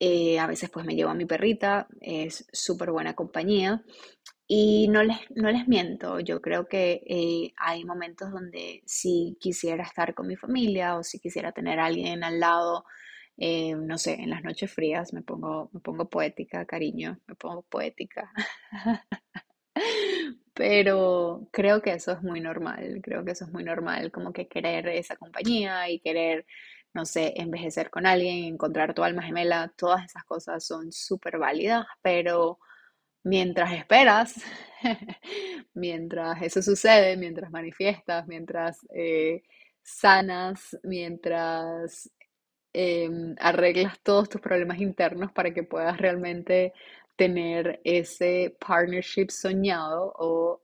Eh, 0.00 0.38
a 0.38 0.46
veces 0.46 0.70
pues 0.70 0.86
me 0.86 0.94
llevo 0.94 1.10
a 1.10 1.14
mi 1.14 1.26
perrita, 1.26 1.88
es 2.00 2.46
súper 2.52 2.90
buena 2.92 3.14
compañía. 3.14 3.82
Y 4.46 4.88
no 4.88 5.02
les, 5.02 5.18
no 5.34 5.50
les 5.50 5.68
miento, 5.68 6.20
yo 6.20 6.40
creo 6.40 6.68
que 6.68 7.02
eh, 7.06 7.52
hay 7.58 7.84
momentos 7.84 8.32
donde 8.32 8.82
si 8.86 9.36
quisiera 9.40 9.84
estar 9.84 10.14
con 10.14 10.26
mi 10.26 10.36
familia 10.36 10.96
o 10.96 11.02
si 11.04 11.20
quisiera 11.20 11.52
tener 11.52 11.78
a 11.78 11.86
alguien 11.86 12.24
al 12.24 12.40
lado, 12.40 12.84
eh, 13.36 13.74
no 13.74 13.98
sé, 13.98 14.14
en 14.14 14.30
las 14.30 14.42
noches 14.42 14.72
frías 14.72 15.12
me 15.12 15.22
pongo, 15.22 15.68
me 15.72 15.80
pongo 15.80 16.08
poética, 16.08 16.64
cariño, 16.64 17.20
me 17.26 17.34
pongo 17.34 17.62
poética. 17.62 18.32
Pero 20.54 21.48
creo 21.52 21.82
que 21.82 21.92
eso 21.92 22.12
es 22.12 22.22
muy 22.22 22.40
normal, 22.40 23.00
creo 23.02 23.24
que 23.24 23.32
eso 23.32 23.44
es 23.44 23.52
muy 23.52 23.64
normal, 23.64 24.10
como 24.10 24.32
que 24.32 24.48
querer 24.48 24.88
esa 24.88 25.16
compañía 25.16 25.88
y 25.90 26.00
querer 26.00 26.46
no 26.94 27.04
sé, 27.06 27.34
envejecer 27.36 27.90
con 27.90 28.06
alguien, 28.06 28.44
encontrar 28.44 28.94
tu 28.94 29.02
alma 29.04 29.22
gemela, 29.22 29.72
todas 29.76 30.04
esas 30.04 30.24
cosas 30.24 30.64
son 30.64 30.92
súper 30.92 31.38
válidas, 31.38 31.86
pero 32.02 32.58
mientras 33.24 33.72
esperas, 33.72 34.34
mientras 35.74 36.42
eso 36.42 36.62
sucede, 36.62 37.16
mientras 37.16 37.50
manifiestas, 37.50 38.26
mientras 38.26 38.78
eh, 38.94 39.42
sanas, 39.82 40.78
mientras 40.82 42.10
em, 42.72 43.34
arreglas 43.40 44.00
todos 44.02 44.28
tus 44.28 44.40
problemas 44.40 44.80
internos 44.80 45.32
para 45.32 45.52
que 45.52 45.62
puedas 45.62 45.98
realmente 45.98 46.72
tener 47.16 47.80
ese 47.84 48.56
partnership 48.60 49.30
soñado 49.30 50.12
o 50.18 50.62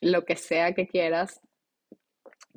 lo 0.00 0.24
que 0.24 0.36
sea 0.36 0.74
que 0.74 0.86
quieras, 0.86 1.40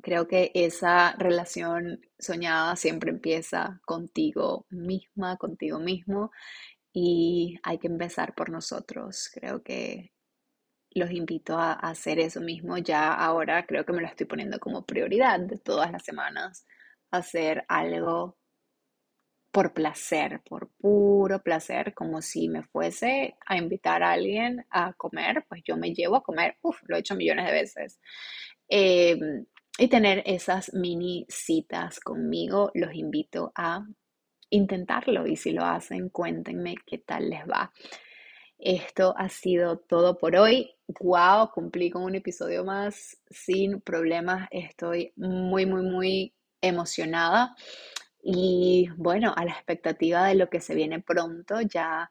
Creo 0.06 0.28
que 0.28 0.52
esa 0.54 1.16
relación 1.18 2.00
soñada 2.16 2.76
siempre 2.76 3.10
empieza 3.10 3.80
contigo 3.84 4.64
misma, 4.70 5.36
contigo 5.36 5.80
mismo, 5.80 6.30
y 6.92 7.58
hay 7.64 7.78
que 7.78 7.88
empezar 7.88 8.32
por 8.36 8.50
nosotros. 8.50 9.28
Creo 9.34 9.64
que 9.64 10.12
los 10.92 11.10
invito 11.10 11.58
a, 11.58 11.72
hacer 11.72 12.20
eso 12.20 12.40
mismo. 12.40 12.78
Ya 12.78 13.12
ahora 13.14 13.66
creo 13.66 13.84
que 13.84 13.92
me 13.92 14.00
lo 14.00 14.06
estoy 14.06 14.26
poniendo 14.26 14.60
como 14.60 14.86
prioridad 14.86 15.40
de 15.40 15.58
todas 15.58 15.90
las 15.90 16.04
semanas, 16.04 16.64
hacer 17.10 17.64
algo 17.66 18.38
por 19.50 19.74
placer, 19.74 20.40
por 20.48 20.70
puro 20.78 21.42
placer, 21.42 21.94
como 21.94 22.22
si 22.22 22.48
me 22.48 22.62
fuese 22.62 23.36
a 23.44 23.56
invitar 23.56 24.04
a 24.04 24.12
alguien 24.12 24.64
a 24.70 24.92
comer, 24.92 25.44
pues 25.48 25.62
yo 25.64 25.76
me 25.76 25.92
llevo 25.94 26.14
a 26.14 26.22
comer, 26.22 26.58
Uf, 26.62 26.80
lo 26.86 26.94
he 26.94 27.00
hecho 27.00 27.16
millones 27.16 27.46
de 27.46 27.52
veces. 27.52 27.98
Em, 28.68 29.46
y 29.78 29.88
tener 29.88 30.22
esas 30.26 30.72
mini 30.72 31.26
citas 31.28 32.00
conmigo. 32.00 32.70
Los 32.74 32.94
invito 32.94 33.52
a 33.54 33.84
intentarlo 34.50 35.26
y 35.26 35.36
si 35.36 35.52
lo 35.52 35.64
hacen, 35.64 36.08
cuéntenme 36.08 36.76
qué 36.86 36.98
tal 36.98 37.30
les 37.30 37.44
va. 37.46 37.72
Esto 38.58 39.14
ha 39.16 39.28
sido 39.28 39.78
todo 39.78 40.16
por 40.16 40.36
hoy. 40.36 40.70
Wow, 41.00 41.50
cumplí 41.50 41.90
con 41.90 42.04
un 42.04 42.14
episodio 42.14 42.64
más 42.64 43.18
sin 43.28 43.80
problemas. 43.80 44.48
Estoy 44.50 45.12
muy, 45.16 45.66
muy, 45.66 45.82
muy 45.82 46.34
emocionada. 46.62 47.54
Y 48.22 48.88
bueno, 48.96 49.34
a 49.36 49.44
la 49.44 49.52
expectativa 49.52 50.26
de 50.26 50.36
lo 50.36 50.48
que 50.48 50.60
se 50.60 50.74
viene 50.74 51.00
pronto, 51.00 51.60
ya 51.60 52.08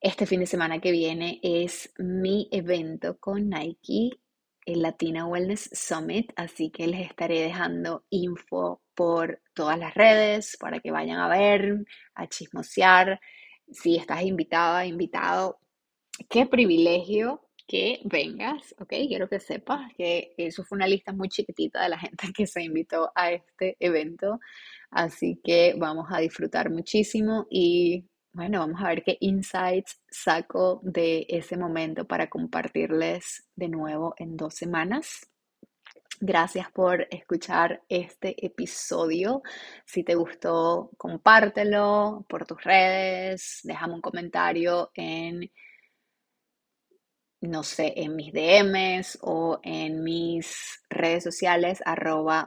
este 0.00 0.24
fin 0.24 0.40
de 0.40 0.46
semana 0.46 0.80
que 0.80 0.92
viene 0.92 1.40
es 1.42 1.92
mi 1.98 2.48
evento 2.52 3.18
con 3.18 3.50
Nike 3.50 4.20
el 4.66 4.82
Latina 4.82 5.26
Wellness 5.26 5.70
Summit, 5.72 6.32
así 6.36 6.70
que 6.70 6.86
les 6.86 7.08
estaré 7.08 7.40
dejando 7.40 8.04
info 8.10 8.82
por 8.94 9.40
todas 9.54 9.78
las 9.78 9.94
redes 9.94 10.56
para 10.60 10.80
que 10.80 10.90
vayan 10.90 11.18
a 11.18 11.28
ver, 11.28 11.84
a 12.14 12.26
chismosear. 12.28 13.20
Si 13.72 13.96
estás 13.96 14.22
invitada, 14.22 14.86
invitado, 14.86 15.58
qué 16.28 16.46
privilegio 16.46 17.48
que 17.66 18.00
vengas, 18.04 18.74
¿ok? 18.80 18.88
Quiero 19.08 19.28
que 19.28 19.38
sepas 19.38 19.92
que 19.96 20.34
eso 20.36 20.64
fue 20.64 20.76
una 20.76 20.88
lista 20.88 21.12
muy 21.12 21.28
chiquitita 21.28 21.82
de 21.82 21.88
la 21.88 21.98
gente 21.98 22.32
que 22.36 22.46
se 22.46 22.62
invitó 22.62 23.12
a 23.14 23.32
este 23.32 23.76
evento, 23.78 24.40
así 24.90 25.40
que 25.44 25.74
vamos 25.78 26.08
a 26.10 26.18
disfrutar 26.18 26.68
muchísimo 26.70 27.46
y 27.48 28.09
bueno, 28.32 28.60
vamos 28.60 28.80
a 28.80 28.88
ver 28.88 29.02
qué 29.02 29.16
insights 29.20 30.00
saco 30.08 30.80
de 30.84 31.26
ese 31.28 31.56
momento 31.56 32.06
para 32.06 32.28
compartirles 32.28 33.44
de 33.56 33.68
nuevo 33.68 34.14
en 34.18 34.36
dos 34.36 34.54
semanas. 34.54 35.28
Gracias 36.20 36.70
por 36.70 37.08
escuchar 37.10 37.82
este 37.88 38.44
episodio. 38.44 39.42
Si 39.84 40.04
te 40.04 40.14
gustó, 40.14 40.90
compártelo 40.96 42.24
por 42.28 42.46
tus 42.46 42.62
redes, 42.62 43.60
déjame 43.64 43.94
un 43.94 44.00
comentario 44.00 44.90
en, 44.94 45.50
no 47.40 47.62
sé, 47.62 47.94
en 47.96 48.14
mis 48.16 48.32
DMs 48.32 49.18
o 49.22 49.58
en 49.62 50.04
mis 50.04 50.82
redes 50.88 51.24
sociales, 51.24 51.82
arroba 51.84 52.46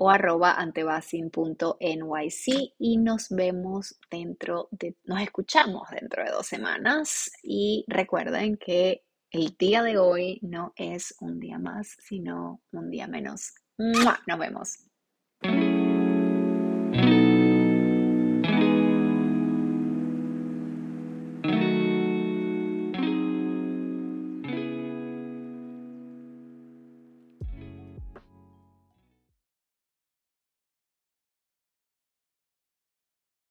o 0.00 0.10
arroba 0.10 0.52
antebasin.nyc 0.52 2.72
y 2.78 2.98
nos 2.98 3.28
vemos 3.30 3.98
dentro 4.08 4.68
de, 4.70 4.94
nos 5.04 5.20
escuchamos 5.20 5.88
dentro 5.90 6.22
de 6.22 6.30
dos 6.30 6.46
semanas 6.46 7.32
y 7.42 7.84
recuerden 7.88 8.58
que 8.58 9.02
el 9.32 9.56
día 9.58 9.82
de 9.82 9.98
hoy 9.98 10.38
no 10.40 10.72
es 10.76 11.16
un 11.20 11.40
día 11.40 11.58
más, 11.58 11.96
sino 11.98 12.62
un 12.70 12.90
día 12.90 13.08
menos. 13.08 13.54
Nos 13.76 14.38
vemos. 14.38 14.78